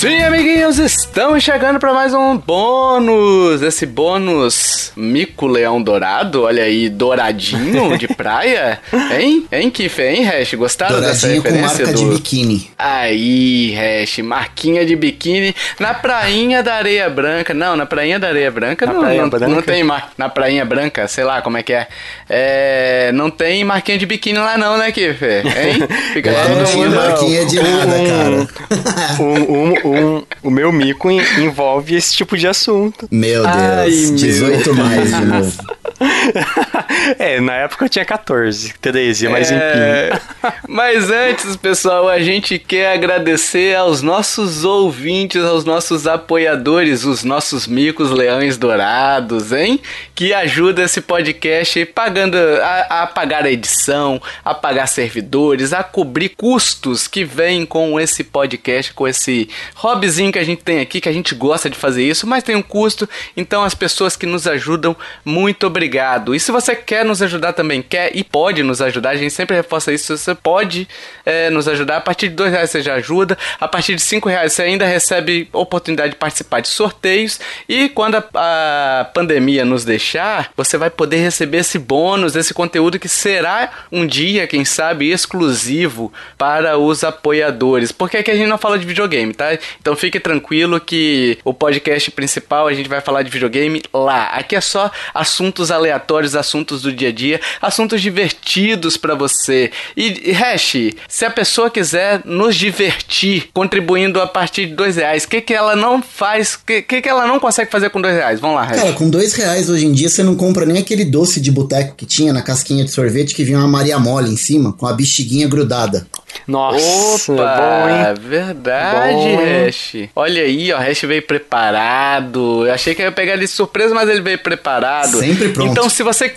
Sim, 0.00 0.22
amiguinhos, 0.22 0.78
estamos 0.78 1.44
chegando 1.44 1.78
para 1.78 1.92
mais 1.92 2.14
um 2.14 2.34
bônus. 2.38 3.60
Esse 3.60 3.84
bônus 3.84 4.92
Mico 4.96 5.46
Leão 5.46 5.82
Dourado, 5.82 6.44
olha 6.44 6.62
aí, 6.62 6.88
douradinho 6.88 7.98
de 7.98 8.08
praia. 8.16 8.80
Hein? 9.14 9.46
Hein, 9.52 9.68
Kiff? 9.68 10.00
Hein, 10.00 10.24
Hash? 10.24 10.54
Gostaram 10.54 11.02
dessa 11.02 11.28
Douradinho 11.28 11.42
com 11.42 11.48
referência 11.50 11.84
marca 11.84 11.98
do... 11.98 11.98
de 11.98 12.16
biquíni. 12.16 12.70
Aí, 12.78 13.74
Hash, 13.74 14.20
marquinha 14.20 14.86
de 14.86 14.96
biquíni 14.96 15.54
na 15.78 15.92
prainha 15.92 16.62
da 16.62 16.76
areia 16.76 17.10
branca. 17.10 17.52
Não, 17.52 17.76
na 17.76 17.84
prainha 17.84 18.18
da 18.18 18.28
areia 18.28 18.50
branca 18.50 18.86
Na 18.86 18.94
não, 18.94 19.00
Prainha 19.02 19.22
não, 19.22 19.28
Branca? 19.28 19.48
não 19.48 19.60
tem 19.60 19.84
mar... 19.84 20.12
na 20.16 20.30
prainha 20.30 20.64
branca, 20.64 21.06
sei 21.08 21.24
lá 21.24 21.42
como 21.42 21.58
é 21.58 21.62
que 21.62 21.74
é. 21.74 21.86
É, 22.26 23.12
não 23.12 23.28
tem 23.28 23.62
marquinha 23.64 23.98
de 23.98 24.06
biquíni 24.06 24.38
lá 24.38 24.56
não, 24.56 24.78
né, 24.78 24.90
Kiff? 24.92 25.22
Hein? 25.22 25.86
Fica 26.14 26.32
Lá 26.32 26.46
todo 26.46 26.56
não 26.56 26.64
tinha 26.64 26.88
marquinha 26.88 27.44
de 27.44 27.56
nada, 27.60 27.92
cara. 28.08 29.20
Um, 29.20 29.89
um, 29.89 29.89
um- 29.92 30.22
o 30.42 30.50
meu 30.50 30.70
mico 30.72 31.10
en- 31.10 31.20
envolve 31.38 31.94
esse 31.96 32.14
tipo 32.14 32.36
de 32.36 32.46
assunto. 32.46 33.06
Meu 33.10 33.46
Ai, 33.46 33.88
Deus, 33.90 34.10
meu 34.10 34.16
18 34.16 34.74
mais 34.74 35.14
de 35.14 35.24
novo. 35.24 35.80
é, 37.18 37.40
na 37.40 37.54
época 37.54 37.84
eu 37.84 37.88
tinha 37.88 38.04
14, 38.04 38.74
13, 38.80 39.28
mas 39.28 39.50
É, 39.50 40.10
enfim. 40.12 40.56
Mas 40.68 41.10
antes, 41.10 41.56
pessoal, 41.56 42.08
a 42.08 42.20
gente 42.20 42.58
quer 42.58 42.92
agradecer 42.92 43.76
aos 43.76 44.02
nossos 44.02 44.64
ouvintes, 44.64 45.42
aos 45.42 45.64
nossos 45.64 46.06
apoiadores, 46.06 47.04
os 47.04 47.22
nossos 47.24 47.66
micos 47.66 48.10
leões 48.10 48.56
dourados, 48.56 49.52
hein? 49.52 49.80
Que 50.14 50.32
ajuda 50.32 50.82
esse 50.82 51.00
podcast 51.00 51.84
pagando 51.86 52.36
a, 52.36 53.02
a 53.02 53.06
pagar 53.06 53.44
a 53.44 53.50
edição, 53.50 54.20
a 54.44 54.54
pagar 54.54 54.86
servidores, 54.86 55.72
a 55.72 55.82
cobrir 55.82 56.30
custos 56.30 57.06
que 57.06 57.24
vêm 57.24 57.66
com 57.66 57.98
esse 58.00 58.24
podcast, 58.24 58.92
com 58.94 59.06
esse 59.06 59.48
hobbyzinho 59.80 60.30
que 60.30 60.38
a 60.38 60.44
gente 60.44 60.62
tem 60.62 60.80
aqui, 60.80 61.00
que 61.00 61.08
a 61.08 61.12
gente 61.12 61.34
gosta 61.34 61.70
de 61.70 61.76
fazer 61.76 62.04
isso, 62.06 62.26
mas 62.26 62.44
tem 62.44 62.54
um 62.54 62.62
custo. 62.62 63.08
Então, 63.34 63.64
as 63.64 63.74
pessoas 63.74 64.14
que 64.14 64.26
nos 64.26 64.46
ajudam, 64.46 64.94
muito 65.24 65.66
obrigado. 65.66 66.34
E 66.34 66.40
se 66.40 66.52
você 66.52 66.76
quer 66.76 67.02
nos 67.02 67.22
ajudar 67.22 67.54
também, 67.54 67.80
quer 67.80 68.14
e 68.14 68.22
pode 68.22 68.62
nos 68.62 68.82
ajudar, 68.82 69.10
a 69.10 69.16
gente 69.16 69.32
sempre 69.32 69.56
reforça 69.56 69.90
isso. 69.90 70.16
Você 70.16 70.34
pode 70.34 70.86
é, 71.24 71.48
nos 71.48 71.66
ajudar. 71.66 71.96
A 71.96 72.00
partir 72.00 72.28
de 72.28 72.34
dois 72.34 72.52
reais 72.52 72.70
você 72.70 72.82
já 72.82 72.94
ajuda. 72.94 73.38
A 73.58 73.66
partir 73.66 73.94
de 73.94 74.02
cinco 74.02 74.28
reais 74.28 74.52
você 74.52 74.62
ainda 74.62 74.84
recebe 74.84 75.48
oportunidade 75.50 76.10
de 76.10 76.16
participar 76.16 76.60
de 76.60 76.68
sorteios. 76.68 77.40
E 77.66 77.88
quando 77.88 78.16
a, 78.16 79.00
a 79.00 79.04
pandemia 79.06 79.64
nos 79.64 79.82
deixar, 79.84 80.52
você 80.54 80.76
vai 80.76 80.90
poder 80.90 81.18
receber 81.18 81.58
esse 81.58 81.78
bônus, 81.78 82.36
esse 82.36 82.52
conteúdo 82.52 82.98
que 82.98 83.08
será 83.08 83.70
um 83.90 84.06
dia, 84.06 84.46
quem 84.46 84.64
sabe, 84.64 85.10
exclusivo 85.10 86.12
para 86.36 86.76
os 86.76 87.02
apoiadores. 87.02 87.90
Porque 87.92 88.18
aqui 88.18 88.30
a 88.30 88.36
gente 88.36 88.48
não 88.48 88.58
fala 88.58 88.78
de 88.78 88.84
videogame, 88.84 89.32
tá? 89.32 89.58
Então 89.80 89.94
fique 89.96 90.18
tranquilo 90.18 90.80
que 90.80 91.38
o 91.44 91.52
podcast 91.52 92.10
principal 92.10 92.66
a 92.66 92.72
gente 92.72 92.88
vai 92.88 93.00
falar 93.00 93.22
de 93.22 93.30
videogame 93.30 93.82
lá. 93.92 94.24
Aqui 94.26 94.56
é 94.56 94.60
só 94.60 94.90
assuntos 95.14 95.70
aleatórios, 95.70 96.34
assuntos 96.34 96.82
do 96.82 96.92
dia 96.92 97.08
a 97.08 97.12
dia, 97.12 97.40
assuntos 97.60 98.00
divertidos 98.00 98.96
para 98.96 99.14
você. 99.14 99.70
E, 99.96 100.32
Hash, 100.32 100.76
se 101.08 101.24
a 101.24 101.30
pessoa 101.30 101.70
quiser 101.70 102.22
nos 102.24 102.56
divertir 102.56 103.48
contribuindo 103.52 104.20
a 104.20 104.26
partir 104.26 104.66
de 104.66 104.74
dois 104.74 104.96
reais, 104.96 105.24
o 105.24 105.28
que, 105.28 105.40
que 105.40 105.54
ela 105.54 105.76
não 105.76 106.02
faz? 106.02 106.54
O 106.54 106.60
que, 106.66 106.82
que, 106.82 107.02
que 107.02 107.08
ela 107.08 107.26
não 107.26 107.38
consegue 107.38 107.70
fazer 107.70 107.90
com 107.90 108.00
dois 108.00 108.14
reais? 108.14 108.40
Vamos 108.40 108.56
lá, 108.56 108.64
Hash. 108.64 108.80
Cara, 108.80 108.92
com 108.92 109.08
dois 109.08 109.32
reais 109.34 109.68
hoje 109.68 109.86
em 109.86 109.92
dia 109.92 110.08
você 110.08 110.22
não 110.22 110.34
compra 110.34 110.64
nem 110.66 110.78
aquele 110.78 111.04
doce 111.04 111.40
de 111.40 111.50
boteco 111.50 111.94
que 111.94 112.06
tinha 112.06 112.32
na 112.32 112.42
casquinha 112.42 112.84
de 112.84 112.90
sorvete 112.90 113.34
que 113.34 113.44
vinha 113.44 113.58
uma 113.58 113.68
Maria 113.68 113.98
Mole 113.98 114.30
em 114.30 114.36
cima, 114.36 114.72
com 114.72 114.86
a 114.86 114.92
bexiguinha 114.92 115.48
grudada. 115.48 116.06
Nossa, 116.46 117.32
Opa, 117.32 117.56
bom, 117.56 117.88
hein? 117.88 118.14
verdade, 118.18 119.12
Bom, 119.14 119.40
hein? 119.40 119.66
Hash. 119.66 119.96
Olha 120.14 120.42
aí, 120.42 120.72
ó, 120.72 120.78
Hash 120.78 121.02
veio 121.02 121.22
preparado. 121.22 122.66
Eu 122.66 122.72
achei 122.72 122.94
que 122.94 123.02
ia 123.02 123.12
pegar 123.12 123.34
ele 123.34 123.42
de 123.42 123.48
surpresa, 123.48 123.94
mas 123.94 124.08
ele 124.08 124.20
veio 124.20 124.38
preparado. 124.38 125.18
Sempre 125.18 125.50
pronto. 125.50 125.70
Então, 125.70 125.88
se 125.88 126.02
você. 126.02 126.34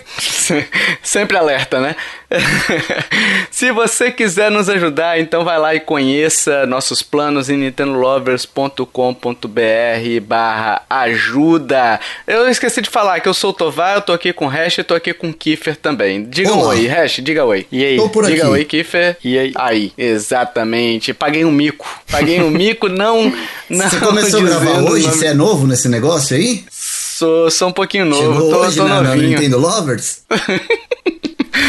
Sempre 1.02 1.36
alerta, 1.36 1.80
né? 1.80 1.96
se 3.50 3.70
você 3.72 4.10
quiser 4.10 4.50
nos 4.50 4.68
ajudar, 4.68 5.18
então 5.18 5.44
vai 5.44 5.58
lá 5.58 5.74
e 5.74 5.80
conheça 5.80 6.66
nossos 6.66 7.02
planos 7.02 7.48
em 7.50 7.56
nintendolovers.com.br 7.56 10.20
barra 10.22 10.82
ajuda. 10.88 12.00
Eu 12.26 12.48
esqueci 12.48 12.80
de 12.82 12.90
falar 12.90 13.20
que 13.20 13.28
eu 13.28 13.34
sou 13.34 13.50
o 13.50 13.52
Tovar, 13.52 13.96
eu 13.96 14.02
tô 14.02 14.12
aqui 14.12 14.32
com 14.32 14.46
o 14.46 14.48
Hash 14.48 14.78
e 14.78 14.84
tô 14.84 14.94
aqui 14.94 15.12
com 15.12 15.30
o 15.30 15.34
Kiefer 15.34 15.76
também. 15.76 16.24
Diga 16.24 16.52
um 16.52 16.60
oi, 16.66 16.86
Hash, 16.86 17.20
diga 17.22 17.44
oi. 17.44 17.66
E 17.70 17.84
aí? 17.84 17.96
Tô 17.96 18.08
por 18.08 18.24
Diga 18.26 18.44
aqui. 18.44 18.52
oi, 18.52 18.64
Kiffer. 18.64 19.16
E 19.24 19.38
aí? 19.38 19.52
Aí, 19.56 19.92
exatamente. 19.96 21.12
Paguei 21.14 21.44
um 21.44 21.52
mico. 21.52 21.86
Paguei 22.10 22.40
um 22.40 22.50
mico, 22.50 22.88
não. 22.88 23.32
não 23.68 23.88
Você 23.88 24.00
começou 24.00 24.40
a 24.40 24.42
gravar 24.42 24.80
hoje? 24.82 25.06
nome. 25.06 25.18
Você 25.18 25.26
é 25.26 25.34
novo 25.34 25.66
nesse 25.66 25.88
negócio 25.88 26.36
aí? 26.36 26.64
Sou, 26.70 27.50
sou 27.50 27.68
um 27.68 27.72
pouquinho 27.72 28.04
novo, 28.04 28.32
Chegou 28.34 28.50
tô, 28.50 28.56
hoje 28.58 28.76
tô 28.76 28.84
na, 28.88 29.02
na 29.02 29.10
novinho. 29.10 29.38
Nintendo 29.38 29.58
Lovers? 29.58 30.22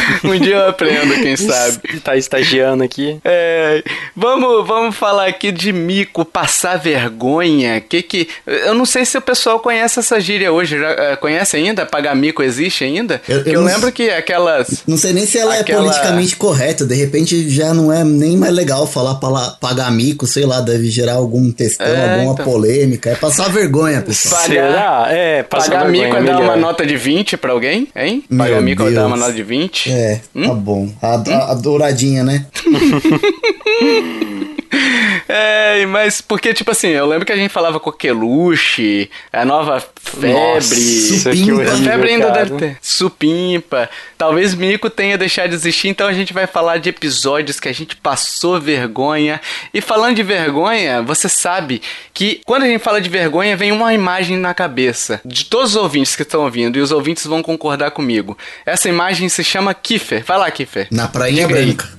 um 0.24 0.38
dia 0.40 0.56
eu 0.56 0.70
aprendo, 0.70 1.14
quem 1.16 1.36
sabe. 1.36 2.00
Tá 2.04 2.16
estagiando 2.16 2.84
aqui. 2.84 3.20
É, 3.24 3.84
vamos, 4.16 4.68
vamos 4.68 4.96
falar 4.96 5.28
aqui 5.28 5.52
de 5.52 5.72
mico, 5.72 6.24
passar 6.26 6.78
vergonha. 6.78 7.80
Que 7.82 8.02
que 8.02 8.28
eu 8.46 8.74
não 8.74 8.86
sei 8.86 9.06
se 9.06 9.18
o 9.18 9.22
pessoal 9.22 9.60
conhece 9.60 10.00
essa 10.00 10.20
gíria 10.20 10.52
hoje. 10.52 10.78
Já, 10.80 10.90
eh, 10.92 11.16
conhece 11.16 11.58
ainda? 11.58 11.86
Pagar 11.86 12.16
mico 12.16 12.44
existe 12.44 12.84
ainda? 12.84 13.22
Eu- 13.28 13.40
eu 13.42 13.54
eu, 13.54 13.64
lembro 13.64 13.92
que 13.92 14.10
aquelas 14.10 14.84
Não 14.88 14.98
sei 14.98 15.14
nem 15.14 15.26
se 15.26 15.38
ela 15.38 15.56
Aquela- 15.58 15.80
é 15.82 15.84
politicamente 15.84 16.36
correta. 16.36 16.86
De 16.86 16.96
repente 16.96 17.50
já 17.50 17.74
não 17.74 17.92
é 17.92 18.04
nem 18.04 18.38
mais 18.38 18.54
legal 18.54 18.86
falar 18.88 19.16
pala- 19.16 19.58
pagar 19.62 19.92
mico, 19.92 20.28
sei 20.28 20.46
lá, 20.46 20.60
deve 20.62 20.90
gerar 20.90 21.14
algum 21.14 21.52
textão, 21.52 21.86
É, 21.88 22.14
alguma 22.16 22.34
então. 22.34 22.46
polêmica. 22.46 23.10
É 23.12 23.16
passar 23.16 23.50
vergonha, 23.50 24.02
pessoal. 24.02 24.42
Pagar- 24.42 24.54
Será? 24.72 25.06
É, 25.10 25.44
passar 25.44 25.72
Pagar 25.72 25.84
vergonha 25.92 26.04
mico 26.06 26.18
é 26.18 26.20
é 26.20 26.24
dar 26.24 26.40
uma 26.42 26.56
nota 26.56 26.86
de 26.86 26.96
20 26.98 27.38
pra 27.38 27.52
alguém, 27.52 27.88
hein? 27.96 28.24
Pagar 28.30 28.54
Meu 28.56 28.62
mico 28.62 28.82
é 28.84 28.86
dar 28.86 28.92
Deus. 29.02 29.08
uma 29.08 29.18
nota 29.18 29.34
de 29.34 29.44
20. 29.44 29.90
É, 29.96 30.20
Hum? 30.36 30.48
tá 30.48 30.54
bom. 30.54 30.90
A, 31.02 31.16
a- 31.16 31.52
a 31.52 31.54
douradinha, 31.54 32.24
né? 32.24 32.46
É, 35.28 35.86
mas 35.88 36.22
porque, 36.22 36.54
tipo 36.54 36.70
assim, 36.72 36.90
eu 36.90 37.06
lembro 37.08 37.26
que 37.26 37.32
a 37.32 37.36
gente 37.36 37.50
falava 37.52 37.80
coqueluche, 37.80 39.10
a 39.34 39.44
nova 39.44 39.84
febre. 40.04 40.34
Nossa, 40.34 40.76
que 40.76 40.82
Supimpa. 41.20 41.64
a 41.64 41.78
febre 41.78 42.10
ainda 42.12 42.28
cara. 42.28 42.46
deve 42.46 42.58
ter. 42.58 42.78
Supimpa. 42.82 43.90
Talvez 44.18 44.54
Mico 44.54 44.90
tenha 44.90 45.18
deixado 45.18 45.50
de 45.50 45.56
existir, 45.56 45.88
então 45.88 46.08
a 46.08 46.14
gente 46.14 46.32
vai 46.32 46.46
falar 46.46 46.78
de 46.78 46.90
episódios 46.90 47.60
que 47.60 47.68
a 47.68 47.74
gente 47.74 47.96
passou 47.96 48.60
vergonha. 48.62 49.42
E 49.74 49.82
falando 49.82 50.16
de 50.16 50.24
vergonha, 50.24 51.02
você 51.02 51.28
sabe 51.28 51.82
que 52.14 52.42
quando 52.46 52.64
a 52.64 52.68
gente 52.68 52.82
fala 52.82 53.02
de 53.02 53.10
vergonha, 53.10 53.58
vem 53.58 53.72
uma 53.72 53.94
imagem 53.94 54.38
na 54.38 54.54
cabeça 54.54 55.20
de 55.26 55.46
todos 55.46 55.72
os 55.72 55.76
ouvintes 55.76 56.16
que 56.16 56.22
estão 56.22 56.44
ouvindo, 56.44 56.78
e 56.78 56.82
os 56.82 56.92
ouvintes 56.92 57.26
vão 57.26 57.42
concordar 57.42 57.92
comigo. 57.92 58.38
Essa 58.66 58.90
imagem 58.90 59.28
se 59.28 59.44
chama 59.44 59.74
Kiffer. 59.74 60.24
Vai 60.24 60.38
lá, 60.38 60.52
Kiffer. 60.52 60.88
Na 60.92 61.08
prainha 61.08 61.48
branca. 61.48 61.90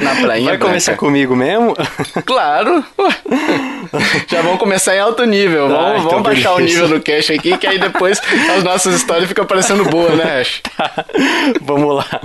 Na 0.00 0.14
prainha 0.16 0.50
Vai 0.50 0.58
começar 0.58 0.92
branca. 0.92 1.06
comigo 1.06 1.36
mesmo? 1.36 1.74
Claro! 2.24 2.84
Já 4.28 4.42
vamos 4.42 4.58
começar 4.58 4.94
em 4.96 4.98
alto 4.98 5.24
nível. 5.24 5.68
Tá, 5.68 5.74
Vamos, 5.74 5.98
então 5.98 6.10
vamos 6.10 6.22
baixar 6.22 6.54
o 6.54 6.60
nível 6.60 6.88
do 6.88 7.00
cash 7.00 7.30
aqui, 7.30 7.56
que 7.58 7.66
aí 7.66 7.78
depois 7.78 8.20
as 8.56 8.62
nossas 8.62 8.94
histórias 8.94 9.28
ficam 9.28 9.44
parecendo 9.44 9.84
boas, 9.84 10.16
né, 10.16 10.40
Ash? 10.40 10.60
Vamos 11.60 11.96
lá. 11.96 12.20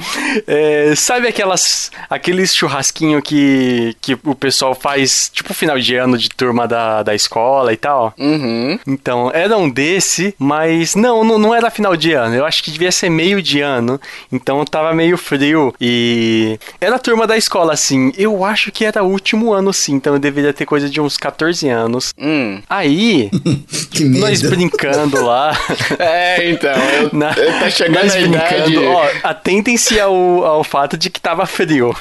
É, 0.46 0.94
sabe 0.96 1.28
aquelas, 1.28 1.92
aqueles 2.10 2.56
churrasquinho 2.56 3.22
que, 3.22 3.96
que 4.02 4.18
o 4.24 4.36
pessoal 4.36 4.74
faz, 4.76 5.30
tipo 5.34 5.54
final 5.54 5.80
de 5.80 5.96
ano 5.96 6.18
de 6.18 6.30
turma 6.30 6.68
da, 6.68 7.04
da 7.04 7.16
escola 7.16 7.74
e 7.74 7.78
tal? 7.78 8.14
Uhum. 8.18 8.80
Então, 8.88 9.32
era 9.34 9.58
um 9.58 9.70
desse, 9.70 10.36
mas 10.38 10.96
não, 10.96 11.24
não, 11.24 11.38
não 11.38 11.56
era 11.56 11.70
final 11.70 11.96
de 11.96 12.14
ano. 12.14 12.36
Eu 12.36 12.46
acho 12.46 12.64
que 12.64 12.72
devia 12.72 12.92
ser 12.92 13.10
meio 13.10 13.42
de 13.42 13.62
ano. 13.62 14.00
Então 14.32 14.64
tava 14.66 14.94
meio 14.94 15.18
frio 15.18 15.74
e. 15.80 16.60
Era 16.80 16.96
a 16.96 17.00
turma 17.00 17.28
da 17.28 17.38
escola, 17.38 17.74
assim. 17.74 18.12
Eu 18.18 18.44
acho 18.44 18.72
que 18.72 18.86
era 18.86 19.04
o 19.04 19.10
último 19.10 19.54
ano, 19.54 19.67
sim. 19.74 19.96
Então 19.96 20.14
eu 20.14 20.20
deveria 20.20 20.54
ter 20.54 20.66
coisa 20.66 20.90
de 20.90 21.00
uns 21.02 21.18
14 21.18 21.68
anos. 21.70 22.14
Hum. 22.18 22.62
Aí, 22.70 23.30
nós 24.20 24.42
brincando 24.42 25.24
lá. 25.24 25.58
É, 26.00 26.50
então, 26.52 26.72
eu, 26.72 27.10
Na, 27.18 27.32
eu 27.32 27.60
tá 27.60 27.70
chegando 27.70 28.04
nós 28.04 28.16
a 28.16 28.20
idade... 28.20 28.64
brincando, 28.64 28.88
ó, 28.90 29.10
atentem-se 29.24 30.00
ao, 30.00 30.46
ao 30.46 30.64
fato 30.64 30.98
de 30.98 31.10
que 31.10 31.20
tava 31.20 31.46
frio. 31.46 31.96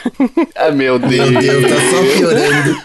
Ah, 0.55 0.71
meu 0.71 0.99
Deus. 0.99 1.31
Meu 1.31 1.41
Deus, 1.41 1.63
tá 1.63 1.77
só 1.91 2.19
piorando. 2.19 2.83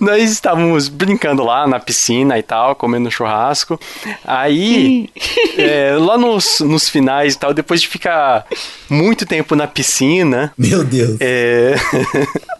Nós 0.00 0.30
estávamos 0.30 0.88
brincando 0.88 1.44
lá 1.44 1.66
na 1.66 1.78
piscina 1.78 2.38
e 2.38 2.42
tal, 2.42 2.74
comendo 2.74 3.10
churrasco. 3.10 3.78
Aí, 4.24 5.10
é, 5.58 5.94
lá 5.98 6.16
nos, 6.16 6.60
nos 6.60 6.88
finais 6.88 7.34
e 7.34 7.38
tal, 7.38 7.52
depois 7.52 7.82
de 7.82 7.88
ficar 7.88 8.46
muito 8.88 9.26
tempo 9.26 9.54
na 9.54 9.66
piscina, 9.66 10.52
Meu 10.56 10.84
Deus. 10.84 11.16
é, 11.20 11.74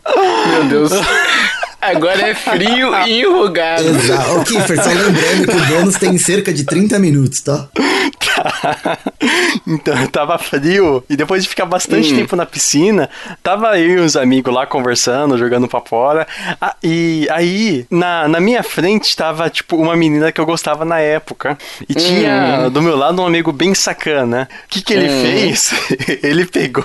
Meu 0.06 0.64
Deus. 0.68 0.92
Agora 1.84 2.28
é 2.28 2.34
frio 2.34 2.94
e 3.06 3.20
enrugado. 3.20 3.88
Exato. 3.88 4.40
Ô, 4.40 4.44
Kiffer, 4.44 4.82
só 4.82 4.88
lembrando 4.88 5.46
que 5.46 5.56
o 5.56 5.66
bônus 5.66 5.96
tem 5.96 6.16
cerca 6.16 6.52
de 6.52 6.64
30 6.64 6.98
minutos, 6.98 7.40
tá? 7.40 7.69
então 9.66 10.06
tava 10.08 10.38
frio 10.38 11.04
e 11.08 11.16
depois 11.16 11.42
de 11.42 11.48
ficar 11.48 11.66
bastante 11.66 12.12
hum. 12.12 12.16
tempo 12.16 12.36
na 12.36 12.46
piscina, 12.46 13.08
tava 13.42 13.78
eu 13.78 13.98
e 13.98 14.00
uns 14.00 14.16
amigos 14.16 14.52
lá 14.52 14.66
conversando, 14.66 15.38
jogando 15.38 15.69
pra 15.69 15.81
fora. 15.81 16.26
Ah, 16.60 16.75
e 16.82 17.28
aí, 17.31 17.86
na, 17.90 18.28
na 18.28 18.40
minha 18.40 18.62
frente 18.62 19.14
tava, 19.14 19.50
tipo, 19.50 19.76
uma 19.76 19.94
menina 19.94 20.32
que 20.32 20.40
eu 20.40 20.46
gostava 20.46 20.84
na 20.84 21.00
época. 21.00 21.58
E 21.88 21.94
tinha 21.94 22.64
hum. 22.66 22.70
do 22.70 22.82
meu 22.82 22.96
lado 22.96 23.20
um 23.20 23.26
amigo 23.26 23.52
bem 23.52 23.75
sacana. 23.75 24.48
O 24.64 24.69
que, 24.69 24.82
que 24.82 24.94
ele 24.94 25.08
hum. 25.08 25.22
fez? 25.22 25.75
ele 26.22 26.46
pegou 26.46 26.84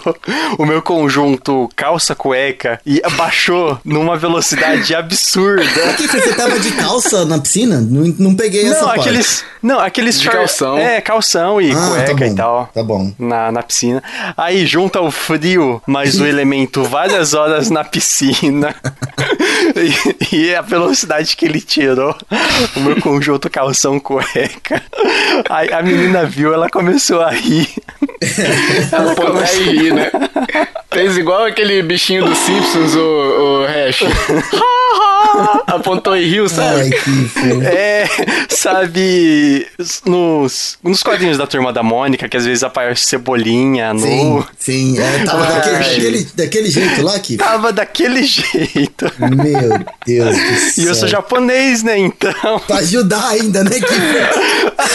o 0.57 0.66
meu 0.66 0.81
conjunto 0.81 1.69
calça 1.75 2.16
cueca 2.16 2.80
e 2.86 3.01
abaixou 3.04 3.80
numa 3.84 4.18
velocidade 4.18 4.88
absurda. 4.95 5.63
Por 5.63 5.95
que 5.95 6.07
você 6.07 6.33
tava 6.33 6.59
de 6.59 6.71
calça 6.71 7.25
na 7.25 7.39
piscina? 7.39 7.80
Não, 7.80 8.13
não 8.18 8.36
peguei 8.36 8.63
não, 8.63 8.71
essa 8.71 8.91
aqueles, 8.94 9.41
parte. 9.41 9.56
Não, 9.62 9.80
aqueles... 9.80 10.19
De 10.19 10.30
calção. 10.30 10.77
É, 10.77 11.01
calção 11.01 11.62
e 11.62 11.71
ah, 11.71 11.75
tá 11.75 11.88
cueca 11.89 12.15
tá 12.15 12.27
e 12.27 12.36
tal. 12.36 12.69
Tá 12.74 12.83
bom. 12.83 13.13
Na, 13.18 13.51
na 13.51 13.63
piscina. 13.63 14.03
Aí 14.36 14.65
junta 14.65 15.01
o 15.01 15.12
frio 15.12 15.81
mais 15.88 16.19
o 16.19 16.25
elemento 16.27 16.83
várias 16.83 17.33
horas 17.33 17.69
na 17.69 17.83
piscina. 17.83 18.75
e, 20.31 20.36
e, 20.36 20.56
a 20.56 20.62
velocidade 20.62 21.36
que 21.36 21.45
ele 21.45 21.62
tirou 21.62 22.15
o 22.75 22.80
meu 22.80 23.00
conjunto 23.01 23.50
calção 23.50 24.00
cueca. 24.00 24.81
Aí 25.50 25.71
a 25.71 25.81
menina 25.81 26.25
viu, 26.25 26.53
ela 26.53 26.69
começou 26.69 27.21
a 27.21 27.31
rir. 27.31 27.69
ela 28.91 29.15
começou 29.15 29.62
a 29.62 29.65
rir, 29.65 29.94
né? 29.94 30.12
Fez 30.91 31.18
igual 31.18 31.45
aquele 31.45 31.81
bichinho 31.83 32.25
dos 32.25 32.38
Simpsons, 32.38 32.95
o, 32.95 33.00
o 33.00 33.65
Hash. 33.65 34.03
Apontou 35.68 36.15
e 36.15 36.27
riu, 36.27 36.50
sabe? 36.50 36.81
Ai, 36.81 36.89
que 36.89 37.65
é, 37.65 38.07
sabe, 38.50 39.68
nos, 40.06 40.77
nos 40.83 41.03
quadrinhos 41.03 41.38
da 41.38 41.47
Turma 41.47 41.71
da 41.71 41.83
Mônica, 41.83 42.27
que 42.27 42.38
às 42.38 42.45
vezes 42.45 42.63
aparece 42.63 43.06
cebolinha 43.06 43.94
no... 43.94 44.01
Sim, 44.01 44.44
sim, 44.57 45.00
é, 45.00 45.24
tava 45.25 45.45
daquele, 45.45 45.77
daquele, 45.77 46.27
daquele, 46.36 46.71
jeito 46.71 47.01
lá, 47.01 47.19
que 47.19 47.38
Tava 47.38 47.71
daquele 47.71 48.24
jeito. 48.24 49.12
Meu 49.19 49.86
Deus 50.06 50.38
do 50.38 50.56
céu. 50.71 50.83
E 50.83 50.88
eu 50.88 50.95
sou 50.95 51.07
japonês, 51.07 51.83
né, 51.83 51.97
então... 51.97 52.59
Pra 52.65 52.77
ajudar 52.77 53.30
ainda, 53.30 53.63
né, 53.63 53.71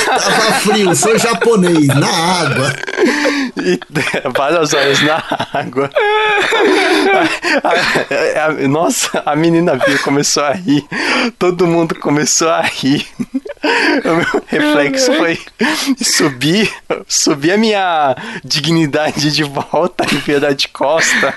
tava 0.05 0.53
frio, 0.61 0.95
sou 0.95 1.19
japonês, 1.19 1.87
na 1.89 2.09
água. 2.09 2.73
E 3.57 3.79
várias 4.37 4.73
horas 4.73 5.01
na 5.03 5.23
água. 5.53 5.91
A, 7.63 8.41
a, 8.41 8.47
a, 8.47 8.69
nossa, 8.69 9.23
a 9.25 9.37
menina 9.37 9.77
começou 10.03 10.43
a 10.43 10.53
rir. 10.53 10.85
Todo 11.39 11.67
mundo 11.67 11.95
começou 11.95 12.49
a 12.49 12.63
rir. 12.63 13.07
O 14.05 14.17
meu 14.17 14.43
reflexo 14.47 15.13
foi 15.15 15.39
subir, 16.03 16.71
subir 17.09 17.53
a 17.53 17.57
minha 17.57 18.17
dignidade 18.45 19.31
de 19.33 19.43
volta 19.43 20.05
e 20.13 20.17
virar 20.17 20.53
de 20.53 20.69
costa. 20.69 21.35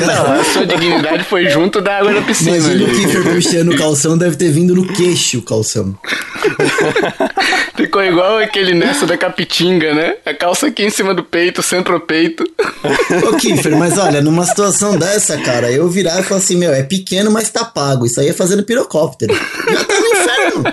Não, 0.00 0.40
a 0.40 0.44
sua 0.44 0.66
dignidade 0.66 1.24
foi 1.24 1.48
junto 1.48 1.80
da 1.80 1.98
água 1.98 2.14
da 2.14 2.22
piscina. 2.22 2.56
Imagina 2.56 2.84
o 2.84 2.94
Kiefer 2.94 3.22
puxando 3.24 3.72
o 3.72 3.78
calção, 3.78 4.16
deve 4.16 4.36
ter 4.36 4.50
vindo 4.50 4.74
no 4.74 4.86
queixo 4.86 5.38
o 5.38 5.42
calção. 5.42 5.98
Ficou 7.74 8.02
igual 8.02 8.38
aquele 8.38 8.74
nessa 8.74 9.06
da 9.06 9.18
capitinga, 9.18 9.92
né? 9.92 10.14
A 10.24 10.32
calça 10.32 10.68
aqui 10.68 10.82
em 10.82 10.90
cima 10.90 11.12
do 11.12 11.22
peito, 11.22 11.62
centro-peito. 11.62 12.44
Ô, 13.28 13.36
Kiffer, 13.36 13.76
mas 13.76 13.98
olha, 13.98 14.22
numa 14.22 14.44
situação 14.46 14.96
dessa, 14.96 15.36
cara, 15.38 15.70
eu 15.70 15.88
virar 15.88 16.20
e 16.20 16.22
falar 16.22 16.40
assim, 16.40 16.56
meu, 16.56 16.72
é 16.72 16.82
pequeno, 16.82 17.30
mas 17.30 17.50
tá 17.50 17.64
pago. 17.64 17.85
Isso 18.06 18.20
aí 18.20 18.28
é 18.28 18.32
fazendo 18.32 18.62
pirocóptero. 18.62 19.34
Já 19.34 19.84
tá 19.84 20.00
no 20.00 20.06
inferno. 20.06 20.64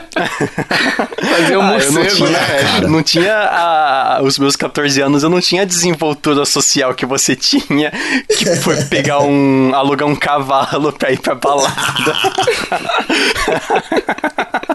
Fazer 1.34 1.58
um 1.58 1.62
ah, 1.62 1.66
morcego, 1.66 1.94
não 1.94 2.06
tinha, 2.08 2.30
né? 2.30 2.88
Não 2.88 3.04
tinha 3.04 3.34
a, 3.36 4.22
os 4.24 4.38
meus 4.38 4.56
14 4.56 5.02
anos, 5.02 5.24
eu 5.24 5.30
não 5.30 5.42
tinha 5.42 5.64
a 5.64 5.66
desenvoltura 5.66 6.46
social 6.46 6.94
que 6.94 7.06
você 7.06 7.36
tinha, 7.36 7.92
que 8.38 8.56
foi 8.58 8.84
pegar 8.86 9.20
um. 9.20 9.74
alugar 9.76 10.08
um 10.08 10.16
cavalo 10.16 10.94
pra 10.94 11.12
ir 11.12 11.20
pra 11.20 11.36
balada. 11.36 11.74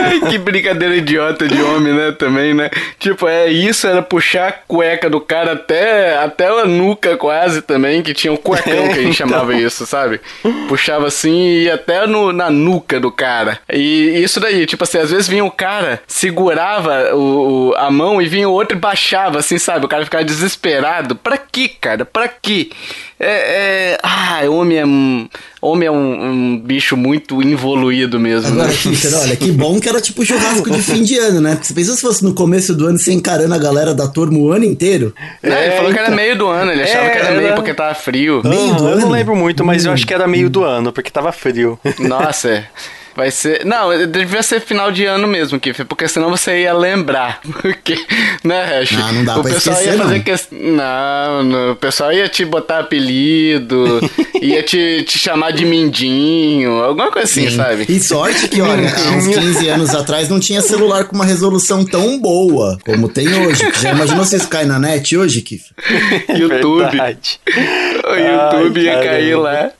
Ai, 0.00 0.20
que 0.30 0.38
brincadeira 0.38 0.94
idiota 0.96 1.46
de 1.48 1.60
homem, 1.62 1.92
né? 1.92 2.12
Também, 2.12 2.54
né? 2.54 2.70
Tipo, 2.98 3.26
é 3.28 3.48
isso, 3.48 3.86
era 3.86 4.02
puxar 4.02 4.48
a 4.48 4.52
cueca 4.52 5.10
do 5.10 5.20
cara 5.20 5.52
até, 5.52 6.16
até 6.18 6.46
a 6.46 6.64
nuca 6.64 7.16
quase 7.16 7.62
também, 7.62 8.02
que 8.02 8.14
tinha 8.14 8.32
o 8.32 8.36
um 8.36 8.38
cuecão 8.38 8.88
que 8.88 8.98
a 8.98 9.02
gente 9.02 9.14
então. 9.22 9.28
chamava 9.28 9.54
isso, 9.54 9.86
sabe? 9.86 10.20
Puxava 10.68 11.06
assim 11.06 11.34
e 11.34 11.64
ia 11.64 11.74
até 11.74 12.06
no, 12.06 12.32
na 12.32 12.50
nuca 12.50 13.00
do 13.00 13.10
cara. 13.10 13.58
E 13.72 14.22
isso 14.22 14.40
daí, 14.40 14.66
tipo 14.66 14.84
assim, 14.84 14.98
às 14.98 15.10
vezes 15.10 15.28
vinha 15.28 15.44
o 15.44 15.50
cara, 15.50 16.00
segurava 16.06 17.14
o, 17.14 17.70
o 17.70 17.74
a 17.76 17.90
mão 17.90 18.20
e 18.20 18.26
vinha 18.26 18.48
o 18.48 18.52
outro 18.52 18.76
e 18.76 18.80
baixava, 18.80 19.38
assim, 19.38 19.58
sabe? 19.58 19.86
O 19.86 19.88
cara 19.88 20.04
ficava 20.04 20.24
desesperado. 20.24 21.16
Pra 21.16 21.36
quê, 21.36 21.68
cara? 21.68 22.04
Pra 22.04 22.28
quê? 22.28 22.70
É, 23.18 23.96
é... 23.96 23.98
Ah, 24.34 24.50
homem 24.50 24.78
é 24.78 24.86
um, 24.86 25.28
homem 25.62 25.86
é 25.86 25.90
um, 25.90 26.24
um 26.24 26.58
bicho 26.58 26.96
muito 26.96 27.40
involuído 27.40 28.18
mesmo. 28.18 28.48
Agora, 28.48 28.68
né? 28.68 28.74
Fischer, 28.74 29.14
olha, 29.20 29.36
que 29.36 29.52
bom 29.52 29.78
que 29.78 29.88
era 29.88 30.00
tipo 30.00 30.24
churrasco 30.24 30.70
de 30.70 30.82
fim 30.82 31.02
de 31.02 31.16
ano, 31.18 31.40
né? 31.40 31.52
Porque 31.52 31.66
você 31.66 31.74
pensou 31.74 31.94
se 31.94 32.02
fosse 32.02 32.24
no 32.24 32.34
começo 32.34 32.74
do 32.74 32.86
ano, 32.86 32.98
você 32.98 33.12
encarando 33.12 33.54
a 33.54 33.58
galera 33.58 33.94
da 33.94 34.08
turma 34.08 34.38
o 34.38 34.50
ano 34.50 34.64
inteiro? 34.64 35.14
É, 35.42 35.66
ele 35.66 35.76
falou 35.76 35.92
que 35.92 35.98
era 35.98 36.10
meio 36.10 36.36
do 36.36 36.48
ano, 36.48 36.72
ele 36.72 36.82
achava 36.82 37.06
é, 37.06 37.10
que 37.10 37.18
era, 37.18 37.28
era 37.28 37.40
meio 37.40 37.54
porque 37.54 37.74
tava 37.74 37.94
frio. 37.94 38.42
Meio 38.44 38.74
do 38.74 38.86
ano? 38.86 38.90
Eu 38.90 39.00
não 39.00 39.10
lembro 39.10 39.36
muito, 39.36 39.64
mas 39.64 39.84
hum. 39.84 39.88
eu 39.88 39.92
acho 39.92 40.06
que 40.06 40.14
era 40.14 40.26
meio 40.26 40.50
do 40.50 40.64
ano, 40.64 40.92
porque 40.92 41.10
tava 41.10 41.30
frio. 41.30 41.78
Nossa, 41.98 42.48
é. 42.48 42.64
Vai 43.16 43.30
ser. 43.30 43.64
Não, 43.64 44.06
devia 44.06 44.42
ser 44.42 44.60
final 44.60 44.90
de 44.90 45.04
ano 45.04 45.26
mesmo, 45.28 45.60
Kiff, 45.60 45.84
porque 45.84 46.08
senão 46.08 46.30
você 46.30 46.62
ia 46.62 46.72
lembrar. 46.72 47.40
Porque, 47.64 47.96
né, 48.42 48.64
Hash? 48.64 48.94
Ah, 48.96 49.12
não 49.12 49.24
dá 49.24 49.38
o 49.38 49.42
pra 49.42 49.54
pessoal 49.54 49.76
esquecer, 49.76 49.96
ia 49.96 50.02
fazer 50.02 50.16
não. 50.16 50.22
Que... 50.22 50.54
não, 50.54 51.42
não, 51.42 51.72
o 51.72 51.76
pessoal 51.76 52.12
ia 52.12 52.28
te 52.28 52.44
botar 52.44 52.80
apelido, 52.80 54.00
ia 54.40 54.62
te, 54.62 55.02
te 55.04 55.18
chamar 55.18 55.52
de 55.52 55.64
Mindinho, 55.64 56.82
alguma 56.82 57.10
coisa 57.10 57.28
assim, 57.28 57.48
Sim. 57.48 57.56
sabe? 57.56 57.86
E 57.88 58.00
sorte 58.00 58.48
que, 58.48 58.60
olha, 58.60 58.92
há 58.94 59.10
uns 59.16 59.26
15 59.26 59.68
anos 59.68 59.94
atrás 59.94 60.28
não 60.28 60.38
tinha 60.38 60.60
celular 60.60 61.04
com 61.04 61.14
uma 61.14 61.24
resolução 61.24 61.84
tão 61.84 62.18
boa 62.18 62.78
como 62.84 63.08
tem 63.08 63.28
hoje. 63.28 63.62
Já 63.80 63.92
imaginou 63.92 64.24
vocês 64.24 64.44
caem 64.46 64.66
na 64.66 64.78
net 64.78 65.16
hoje, 65.16 65.40
Kiff? 65.40 65.70
YouTube. 66.36 66.82
Verdade. 66.82 67.40
O 68.04 68.14
YouTube 68.14 68.80
Ai, 68.80 68.86
ia 68.86 69.02
cair 69.02 69.36
lá. 69.36 69.70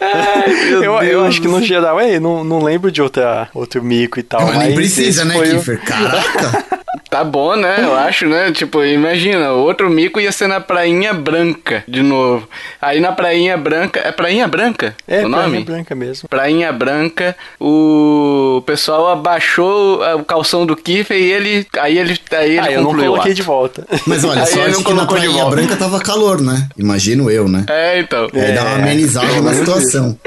Ai, 0.00 0.74
eu, 0.74 0.94
eu 1.02 1.24
acho 1.24 1.40
que 1.40 1.48
no 1.48 1.62
geral, 1.62 1.98
é, 1.98 2.20
não, 2.20 2.44
não 2.44 2.62
lembro 2.62 2.81
de 2.90 3.02
outra, 3.02 3.48
outro 3.54 3.82
mico 3.82 4.18
e 4.18 4.22
tal. 4.22 4.40
Não, 4.46 4.58
nem 4.58 4.74
precisa, 4.74 5.24
né, 5.24 5.38
Kiffer? 5.40 5.80
O... 5.80 5.86
Caraca! 5.86 6.82
Tá 7.12 7.22
bom, 7.22 7.54
né? 7.56 7.76
Eu 7.80 7.94
acho, 7.94 8.26
né? 8.26 8.50
Tipo, 8.52 8.82
imagina, 8.82 9.52
outro 9.52 9.90
mico 9.90 10.18
ia 10.18 10.32
ser 10.32 10.46
na 10.46 10.60
Prainha 10.60 11.12
Branca, 11.12 11.84
de 11.86 12.00
novo. 12.00 12.48
Aí 12.80 13.00
na 13.00 13.12
Prainha 13.12 13.54
Branca. 13.54 14.00
É 14.00 14.10
Prainha 14.10 14.48
Branca? 14.48 14.96
É, 15.06 15.22
o 15.22 15.28
nome? 15.28 15.42
Prainha 15.42 15.64
Branca 15.64 15.94
mesmo. 15.94 16.26
Prainha 16.26 16.72
Branca, 16.72 17.36
o 17.60 18.62
pessoal 18.64 19.08
abaixou 19.08 20.02
o 20.16 20.24
calção 20.24 20.64
do 20.64 20.74
Kiffer 20.74 21.18
e 21.18 21.30
ele. 21.30 21.66
Aí 21.78 21.98
ele. 21.98 22.18
Aí 22.30 22.50
ele 22.52 22.60
ah, 22.60 22.72
eu 22.72 22.82
não 22.82 22.94
coloquei 22.94 23.34
de 23.34 23.42
volta. 23.42 23.86
Mas 24.06 24.24
olha, 24.24 24.46
sorte 24.46 24.82
que 24.82 24.94
na 24.94 25.04
Prainha 25.04 25.44
Branca 25.44 25.76
tava 25.76 26.00
calor, 26.00 26.40
né? 26.40 26.66
Imagino 26.78 27.30
eu, 27.30 27.46
né? 27.46 27.66
É, 27.68 28.00
então. 28.00 28.26
Aí 28.32 28.40
é, 28.40 28.52
dá 28.52 28.62
uma 28.62 28.76
amenizada 28.76 29.26
é, 29.26 29.40
na 29.42 29.52
situação 29.52 30.18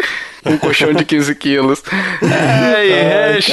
um 0.45 0.57
colchão 0.57 0.93
de 0.93 1.03
15 1.03 1.35
quilos. 1.35 1.83
Ai, 2.21 3.37
Hash, 3.37 3.51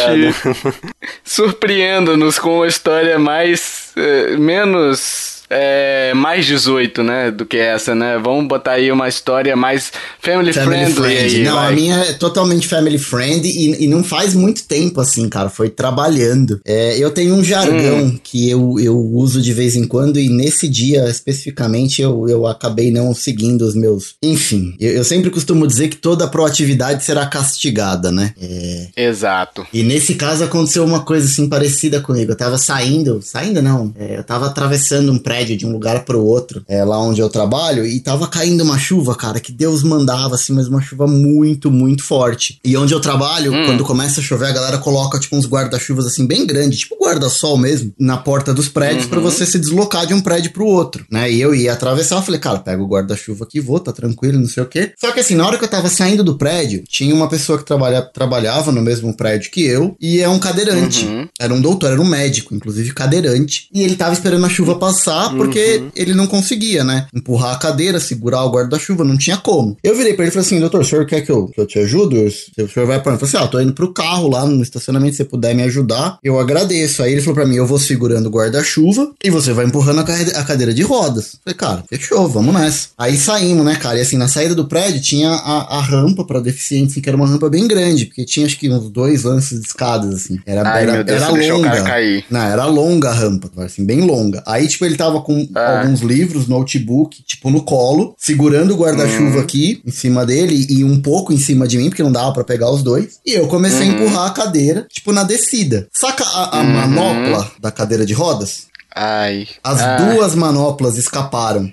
surpreenda-nos 1.24 2.38
com 2.38 2.56
uma 2.56 2.66
história 2.66 3.18
mais. 3.18 3.92
Uh, 3.96 4.38
menos 4.38 5.41
é, 5.52 6.14
mais 6.14 6.46
18, 6.46 7.02
né? 7.02 7.30
Do 7.30 7.44
que 7.44 7.56
essa, 7.56 7.94
né? 7.94 8.18
Vamos 8.18 8.48
botar 8.48 8.72
aí 8.72 8.90
uma 8.90 9.08
história 9.08 9.54
mais 9.54 9.92
family, 10.20 10.52
family 10.52 10.92
friendly. 10.92 10.94
Friend. 10.94 11.36
Aí, 11.36 11.44
não, 11.44 11.54
vai. 11.54 11.68
a 11.68 11.72
minha 11.72 11.96
é 11.96 12.12
totalmente 12.14 12.66
family 12.66 12.98
friend 12.98 13.46
e, 13.46 13.84
e, 13.84 13.88
não 13.88 14.02
faz 14.02 14.34
muito 14.34 14.64
tempo, 14.64 15.00
assim, 15.00 15.28
cara. 15.28 15.48
Foi 15.48 15.68
trabalhando. 15.68 16.60
É, 16.64 16.96
eu 16.98 17.10
tenho 17.10 17.34
um 17.34 17.44
jargão 17.44 18.04
hum. 18.04 18.18
que 18.22 18.48
eu, 18.48 18.78
eu 18.80 18.98
uso 18.98 19.42
de 19.42 19.52
vez 19.52 19.76
em 19.76 19.86
quando 19.86 20.18
e 20.18 20.28
nesse 20.28 20.68
dia 20.68 21.08
especificamente 21.08 22.00
eu, 22.00 22.28
eu 22.28 22.46
acabei 22.46 22.90
não 22.90 23.14
seguindo 23.14 23.62
os 23.62 23.74
meus. 23.74 24.14
Enfim, 24.22 24.74
eu, 24.80 24.92
eu 24.92 25.04
sempre 25.04 25.30
costumo 25.30 25.66
dizer 25.66 25.88
que 25.88 25.96
toda 25.96 26.26
proatividade 26.26 27.04
será 27.04 27.26
castigada, 27.26 28.10
né? 28.10 28.32
É... 28.40 28.88
Exato. 28.96 29.66
E 29.72 29.82
nesse 29.82 30.14
caso 30.14 30.44
aconteceu 30.44 30.84
uma 30.84 31.00
coisa 31.00 31.26
assim 31.26 31.48
parecida 31.48 32.00
comigo. 32.00 32.32
Eu 32.32 32.36
tava 32.36 32.56
saindo, 32.58 33.20
saindo 33.22 33.60
não, 33.60 33.92
é, 33.98 34.18
eu 34.18 34.24
tava 34.24 34.46
atravessando 34.46 35.12
um 35.12 35.18
prédio 35.18 35.41
de 35.44 35.66
um 35.66 35.72
lugar 35.72 36.04
pro 36.04 36.24
outro, 36.24 36.62
é, 36.68 36.84
lá 36.84 36.98
onde 37.00 37.20
eu 37.20 37.28
trabalho, 37.28 37.86
e 37.86 38.00
tava 38.00 38.26
caindo 38.28 38.62
uma 38.62 38.78
chuva, 38.78 39.14
cara, 39.14 39.40
que 39.40 39.52
Deus 39.52 39.82
mandava, 39.82 40.34
assim, 40.34 40.52
mas 40.52 40.68
uma 40.68 40.80
chuva 40.80 41.06
muito, 41.06 41.70
muito 41.70 42.04
forte. 42.04 42.58
E 42.64 42.76
onde 42.76 42.92
eu 42.92 43.00
trabalho, 43.00 43.52
Hum. 43.52 43.66
quando 43.66 43.84
começa 43.84 44.20
a 44.20 44.22
chover, 44.22 44.46
a 44.46 44.52
galera 44.52 44.78
coloca, 44.78 45.18
tipo, 45.18 45.36
uns 45.36 45.46
guarda-chuvas, 45.46 46.06
assim, 46.06 46.26
bem 46.26 46.46
grandes, 46.46 46.80
tipo 46.80 46.96
guarda-sol 47.02 47.56
mesmo, 47.58 47.92
na 47.98 48.16
porta 48.16 48.54
dos 48.54 48.68
prédios 48.68 49.06
pra 49.06 49.20
você 49.20 49.44
se 49.44 49.58
deslocar 49.58 50.06
de 50.06 50.14
um 50.14 50.20
prédio 50.20 50.52
pro 50.52 50.64
outro, 50.66 51.04
né? 51.10 51.30
E 51.30 51.40
eu 51.40 51.54
ia 51.54 51.72
atravessar, 51.72 52.16
eu 52.16 52.22
falei, 52.22 52.40
cara, 52.40 52.58
pega 52.58 52.82
o 52.82 52.86
guarda-chuva 52.86 53.44
aqui, 53.44 53.60
vou, 53.60 53.80
tá 53.80 53.92
tranquilo, 53.92 54.38
não 54.38 54.48
sei 54.48 54.62
o 54.62 54.66
quê. 54.66 54.92
Só 54.98 55.10
que 55.12 55.20
assim, 55.20 55.34
na 55.34 55.46
hora 55.46 55.58
que 55.58 55.64
eu 55.64 55.68
tava 55.68 55.88
saindo 55.88 56.22
do 56.24 56.36
prédio, 56.36 56.84
tinha 56.88 57.14
uma 57.14 57.28
pessoa 57.28 57.58
que 57.58 57.64
trabalha, 57.64 58.02
trabalhava 58.02 58.70
no 58.72 58.80
mesmo 58.82 59.14
prédio 59.16 59.50
que 59.50 59.62
eu, 59.62 59.96
e 60.00 60.20
é 60.20 60.28
um 60.28 60.38
cadeirante. 60.38 61.04
Uhum. 61.04 61.28
Era 61.40 61.52
um 61.52 61.60
doutor, 61.60 61.90
era 61.92 62.00
um 62.00 62.04
médico, 62.04 62.54
inclusive 62.54 62.92
cadeirante. 62.92 63.68
E 63.72 63.82
ele 63.82 63.96
tava 63.96 64.12
esperando 64.12 64.44
a 64.46 64.48
chuva 64.48 64.76
passar 64.76 65.31
porque 65.36 65.84
ele 65.94 66.14
não 66.14 66.26
conseguia, 66.26 66.84
né? 66.84 67.06
Empurrar 67.14 67.54
a 67.54 67.58
cadeira, 67.58 68.00
segurar 68.00 68.44
o 68.44 68.50
guarda-chuva, 68.50 69.04
não 69.04 69.16
tinha 69.16 69.36
como. 69.36 69.76
Eu 69.82 69.96
virei 69.96 70.14
pra 70.14 70.24
ele 70.24 70.30
e 70.30 70.32
falei 70.32 70.46
assim: 70.46 70.60
doutor, 70.60 70.80
o 70.80 70.84
senhor 70.84 71.06
quer 71.06 71.22
que 71.22 71.30
eu, 71.30 71.48
que 71.48 71.60
eu 71.60 71.66
te 71.66 71.78
ajude? 71.78 72.16
O 72.58 72.68
senhor 72.68 72.86
vai 72.86 73.02
pra? 73.02 73.12
Eu 73.14 73.18
falei 73.18 73.34
assim: 73.34 73.44
ah, 73.44 73.48
tô 73.48 73.60
indo 73.60 73.72
pro 73.72 73.92
carro 73.92 74.28
lá 74.28 74.46
no 74.46 74.62
estacionamento, 74.62 75.12
se 75.12 75.18
você 75.18 75.24
puder 75.24 75.54
me 75.54 75.62
ajudar, 75.62 76.18
eu 76.22 76.38
agradeço. 76.38 77.02
Aí 77.02 77.12
ele 77.12 77.20
falou 77.20 77.34
pra 77.34 77.46
mim: 77.46 77.56
eu 77.56 77.66
vou 77.66 77.78
segurando 77.78 78.26
o 78.26 78.30
guarda-chuva 78.30 79.12
e 79.22 79.30
você 79.30 79.52
vai 79.52 79.66
empurrando 79.66 80.00
a, 80.00 80.44
cadeira 80.44 80.72
de 80.72 80.82
rodas. 80.82 81.34
Eu 81.34 81.40
falei, 81.44 81.56
cara, 81.56 81.84
fechou, 81.88 82.28
vamos 82.28 82.54
nessa. 82.54 82.88
Aí 82.96 83.16
saímos, 83.16 83.64
né, 83.64 83.76
cara? 83.76 83.98
E 83.98 84.02
assim, 84.02 84.16
na 84.16 84.28
saída 84.28 84.54
do 84.54 84.66
prédio 84.66 85.00
tinha 85.00 85.30
a, 85.30 85.78
a 85.78 85.80
rampa 85.80 86.24
pra 86.24 86.40
deficientes, 86.40 86.92
assim, 86.92 87.00
que 87.00 87.08
era 87.08 87.16
uma 87.16 87.26
rampa 87.26 87.48
bem 87.48 87.66
grande, 87.66 88.06
porque 88.06 88.24
tinha 88.24 88.46
acho 88.46 88.58
que 88.58 88.68
uns 88.68 88.90
dois 88.90 89.22
lances 89.24 89.60
de 89.60 89.66
escadas, 89.66 90.14
assim. 90.14 90.38
Era, 90.46 90.68
Ai, 90.68 90.82
era, 90.82 90.92
meu 90.92 91.04
Deus, 91.04 91.22
era 91.22 91.30
você 91.30 91.38
deixou 91.38 91.58
o 91.58 91.62
cara 91.62 91.78
longa. 91.78 91.90
cair. 91.90 92.24
Não, 92.30 92.40
era 92.40 92.64
longa 92.66 93.08
a 93.10 93.14
rampa, 93.14 93.50
assim, 93.58 93.84
bem 93.84 94.02
longa. 94.02 94.42
Aí, 94.46 94.68
tipo, 94.68 94.84
ele 94.84 94.96
tava 94.96 95.11
com 95.20 95.46
Ah. 95.54 95.80
alguns 95.80 96.00
livros, 96.00 96.48
notebook, 96.48 97.22
tipo, 97.24 97.50
no 97.50 97.62
colo, 97.62 98.14
segurando 98.18 98.72
o 98.74 98.76
guarda-chuva 98.78 99.40
aqui, 99.40 99.82
em 99.86 99.90
cima 99.90 100.24
dele, 100.24 100.66
e 100.70 100.82
um 100.82 101.00
pouco 101.02 101.32
em 101.32 101.38
cima 101.38 101.68
de 101.68 101.76
mim, 101.76 101.90
porque 101.90 102.02
não 102.02 102.10
dava 102.12 102.32
pra 102.32 102.44
pegar 102.44 102.70
os 102.70 102.82
dois. 102.82 103.18
E 103.26 103.32
eu 103.34 103.46
comecei 103.48 103.82
a 103.82 103.86
empurrar 103.86 104.26
a 104.26 104.30
cadeira, 104.30 104.86
tipo, 104.90 105.12
na 105.12 105.22
descida. 105.24 105.86
Saca 105.92 106.24
a, 106.24 106.60
a 106.60 106.62
manopla 106.62 107.50
da 107.60 107.70
cadeira 107.70 108.06
de 108.06 108.12
rodas? 108.14 108.66
Ai. 108.94 109.46
As 109.64 109.80
Ah. 109.80 109.96
duas 109.96 110.34
manoplas 110.34 110.96
escaparam. 110.96 111.70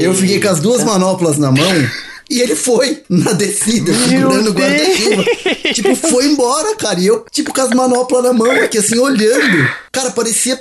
Eu 0.00 0.14
fiquei 0.14 0.40
com 0.40 0.48
as 0.48 0.60
duas 0.60 0.82
manoplas 0.84 1.38
na 1.38 1.50
mão. 1.50 1.88
E 2.30 2.40
ele 2.40 2.56
foi 2.56 3.02
na 3.08 3.32
descida, 3.32 3.92
segurando 3.92 4.48
o 4.50 4.52
guarda-chuva. 4.54 5.24
tipo, 5.74 5.94
foi 5.94 6.24
embora, 6.26 6.74
cara. 6.76 6.98
E 6.98 7.06
eu, 7.06 7.22
tipo, 7.30 7.52
com 7.52 7.60
as 7.60 7.68
manoplas 7.70 8.24
na 8.24 8.32
mão 8.32 8.50
aqui, 8.50 8.78
assim, 8.78 8.98
olhando. 8.98 9.68
Cara, 9.94 10.10
parecia, 10.10 10.58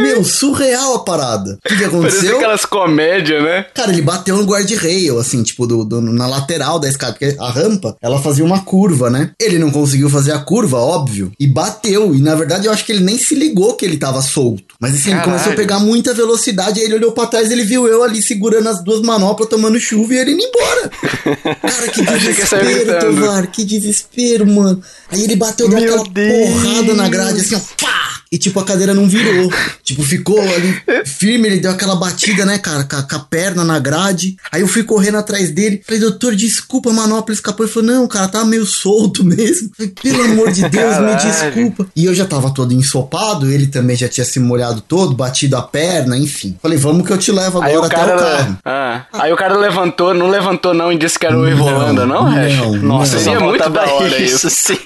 meu, 0.00 0.24
surreal 0.24 0.94
a 0.96 0.98
parada. 1.04 1.52
O 1.64 1.68
que, 1.68 1.76
que 1.76 1.82
Parecia 1.82 1.86
aconteceu? 1.88 2.36
aquelas 2.36 2.64
comédias, 2.64 3.42
né? 3.42 3.66
Cara, 3.74 3.92
ele 3.92 4.02
bateu 4.02 4.36
no 4.36 4.44
guarda-rail, 4.44 5.18
assim, 5.18 5.42
tipo, 5.42 5.66
do, 5.66 5.84
do- 5.84 6.00
na 6.00 6.26
lateral 6.26 6.78
da 6.78 6.88
escada, 6.88 7.12
porque 7.12 7.36
a 7.38 7.50
rampa, 7.50 7.96
ela 8.02 8.20
fazia 8.20 8.44
uma 8.44 8.60
curva, 8.62 9.08
né? 9.10 9.30
Ele 9.40 9.58
não 9.58 9.70
conseguiu 9.70 10.10
fazer 10.10 10.32
a 10.32 10.38
curva, 10.38 10.78
óbvio, 10.78 11.32
e 11.38 11.46
bateu. 11.46 12.14
E 12.14 12.20
na 12.20 12.34
verdade 12.34 12.66
eu 12.66 12.72
acho 12.72 12.84
que 12.84 12.92
ele 12.92 13.04
nem 13.04 13.16
se 13.18 13.34
ligou 13.34 13.74
que 13.74 13.84
ele 13.84 13.96
tava 13.96 14.20
solto. 14.22 14.74
Mas 14.80 14.94
assim, 14.94 15.12
ele 15.12 15.20
começou 15.20 15.52
a 15.52 15.56
pegar 15.56 15.78
muita 15.78 16.12
velocidade, 16.12 16.80
aí 16.80 16.86
ele 16.86 16.94
olhou 16.96 17.12
pra 17.12 17.26
trás, 17.26 17.50
ele 17.50 17.64
viu 17.64 17.86
eu 17.86 18.02
ali 18.02 18.20
segurando 18.22 18.68
as 18.68 18.82
duas 18.82 19.00
manoplas, 19.00 19.48
tomando 19.48 19.78
chuva 19.78 20.14
e 20.14 20.18
ele 20.18 20.32
indo 20.32 20.42
embora. 20.42 20.90
Cara, 21.62 21.88
que 21.88 22.02
desespero. 22.02 22.98
Tovar, 23.00 23.46
que 23.48 23.64
desespero, 23.64 24.46
mano. 24.46 24.82
Aí 25.10 25.22
ele 25.22 25.36
bateu, 25.36 25.68
deu 25.68 25.78
aquela 25.78 26.04
Deus. 26.04 26.50
porrada 26.50 26.94
na 26.94 27.08
grade, 27.08 27.40
assim, 27.40 27.54
ó, 27.54 27.60
pá! 27.80 28.06
E 28.30 28.38
tipo, 28.38 28.55
a 28.60 28.64
cadeira 28.64 28.94
não 28.94 29.08
virou. 29.08 29.50
tipo, 29.82 30.02
ficou 30.02 30.40
ali 30.40 30.80
firme, 31.04 31.48
ele 31.48 31.60
deu 31.60 31.70
aquela 31.70 31.96
batida, 31.96 32.44
né, 32.44 32.58
cara, 32.58 32.84
com 32.84 32.96
a, 32.96 33.02
com 33.02 33.16
a 33.16 33.18
perna 33.20 33.64
na 33.64 33.78
grade. 33.78 34.36
Aí 34.50 34.60
eu 34.60 34.68
fui 34.68 34.82
correndo 34.82 35.18
atrás 35.18 35.50
dele. 35.50 35.82
Falei, 35.84 36.00
doutor, 36.00 36.34
desculpa, 36.34 36.90
a 36.90 36.92
manopla 36.92 37.32
escapou. 37.34 37.64
Ele 37.66 37.72
falou, 37.72 37.88
não, 37.90 38.06
cara, 38.06 38.28
tava 38.28 38.44
meio 38.44 38.66
solto 38.66 39.22
mesmo. 39.24 39.70
Falei, 39.76 39.92
pelo 40.02 40.22
amor 40.24 40.50
de 40.52 40.68
Deus, 40.68 40.98
me 40.98 41.14
desculpa. 41.16 41.86
E 41.94 42.04
eu 42.04 42.14
já 42.14 42.24
tava 42.24 42.52
todo 42.52 42.72
ensopado, 42.72 43.50
ele 43.50 43.66
também 43.66 43.96
já 43.96 44.08
tinha 44.08 44.24
se 44.24 44.38
molhado 44.40 44.80
todo, 44.80 45.14
batido 45.14 45.56
a 45.56 45.62
perna, 45.62 46.16
enfim. 46.16 46.56
Falei, 46.62 46.78
vamos 46.78 47.06
que 47.06 47.12
eu 47.12 47.18
te 47.18 47.30
levo 47.32 47.60
Aí 47.62 47.74
agora 47.74 47.82
o 47.82 47.86
até 47.86 47.96
o 47.96 48.18
cara. 48.18 48.36
carro. 48.36 48.58
Ah, 48.64 49.02
aí 49.12 49.32
o 49.32 49.36
cara 49.36 49.56
levantou, 49.56 50.12
não 50.14 50.28
levantou 50.28 50.74
não 50.74 50.92
e 50.92 50.98
disse 50.98 51.18
que 51.18 51.26
era 51.26 51.36
o 51.38 51.46
Evolanda, 51.48 52.04
não, 52.06 52.24
não, 52.24 52.30
Hash? 52.30 52.56
não. 52.56 52.76
Nossa, 52.76 53.18
Seria 53.18 53.38
só 53.38 53.44
muito 53.44 53.70
da 53.70 53.84
hora 53.92 54.18
isso. 54.18 54.48
sim. 54.50 54.76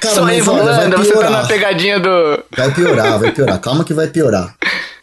Cara, 0.00 0.22
vai 0.22 0.38
Evolanda, 0.38 0.96
você 0.96 1.12
tá 1.12 1.30
na 1.30 1.46
pegadinha 1.46 1.98
do. 2.00 2.08
Vai 2.56 2.72
piorar, 2.72 3.07
vai 3.16 3.32
piorar. 3.32 3.60
Calma 3.60 3.84
que 3.84 3.94
vai 3.94 4.08
piorar. 4.08 4.57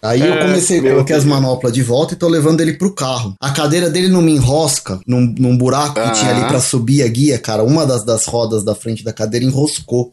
Aí 0.07 0.21
eu 0.21 0.33
É, 0.35 0.41
comecei, 0.41 0.81
meu 0.81 0.93
coloquei 0.93 1.15
as 1.15 1.23
manoplas 1.25 1.73
de 1.73 1.81
volta 1.83 2.13
e 2.13 2.17
tô 2.17 2.27
levando 2.27 2.61
ele 2.61 2.73
pro 2.73 2.93
carro. 2.93 3.33
A 3.39 3.51
cadeira 3.51 3.89
dele 3.89 4.07
não 4.07 4.21
me 4.21 4.31
enrosca 4.33 4.99
num, 5.07 5.33
num 5.37 5.57
buraco 5.57 5.95
que 6.01 6.11
tinha 6.11 6.31
ali 6.31 6.41
Ah. 6.43 6.47
pra 6.47 6.59
subir 6.59 7.03
a 7.03 7.07
guia, 7.07 7.37
cara. 7.37 7.63
Uma 7.63 7.85
das, 7.85 8.03
das 8.03 8.25
rodas 8.25 8.63
da 8.63 8.75
frente 8.75 9.03
da 9.03 9.11
cadeira 9.13 9.45
enroscou. 9.45 10.11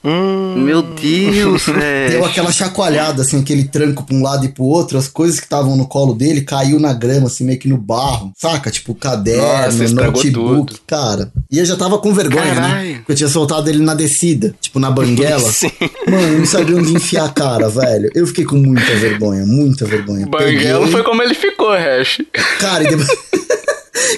Meu 0.57 0.83
Deus, 0.83 1.67
Deu 1.67 1.75
velho. 1.75 2.25
aquela 2.25 2.53
chacoalhada, 2.53 3.23
assim, 3.23 3.41
aquele 3.41 3.65
tranco 3.65 4.05
pra 4.05 4.15
um 4.15 4.23
lado 4.23 4.45
e 4.45 4.49
pro 4.49 4.65
outro. 4.65 4.99
As 4.99 5.09
coisas 5.09 5.39
que 5.39 5.47
estavam 5.47 5.77
no 5.77 5.87
colo 5.87 6.15
dele 6.15 6.43
caiu 6.43 6.79
na 6.79 6.93
grama, 6.93 7.27
assim, 7.27 7.45
meio 7.45 7.59
que 7.59 7.69
no 7.69 7.77
barro. 7.79 8.33
Saca? 8.37 8.71
Tipo, 8.71 8.95
caderno, 8.95 9.43
Nossa, 9.43 9.89
notebook. 9.95 10.31
tudo. 10.33 10.81
Cara. 10.87 11.33
E 11.51 11.59
eu 11.59 11.65
já 11.65 11.77
tava 11.77 11.99
com 11.99 12.13
vergonha, 12.15 12.55
né? 12.55 12.61
Caralho. 12.61 12.97
Porque 12.99 13.13
eu 13.13 13.17
tinha 13.17 13.29
soltado 13.29 13.69
ele 13.69 13.83
na 13.83 13.95
descida, 13.95 14.55
tipo, 14.61 14.79
na 14.79 14.91
banguela. 14.93 15.51
Sim. 15.51 15.71
Mano, 16.09 16.23
eu 16.29 16.39
não 16.41 16.47
sabia 16.47 16.77
onde 16.77 16.93
enfiar 16.95 17.25
a 17.27 17.29
cara, 17.29 17.69
velho. 17.69 18.11
Eu 18.15 18.27
fiquei 18.27 18.45
com 18.45 18.57
muita 18.57 18.95
vergonha, 18.97 19.45
muita 19.47 19.82
vergonha. 19.87 20.27
Banguela 20.27 20.79
Peguei- 20.81 20.93
foi 20.93 21.03
como 21.03 21.23
ele 21.23 21.35
ficou, 21.35 21.71
Hash. 21.73 22.21
Cara, 22.61 22.85
e 22.85 22.89
depois. 22.89 23.09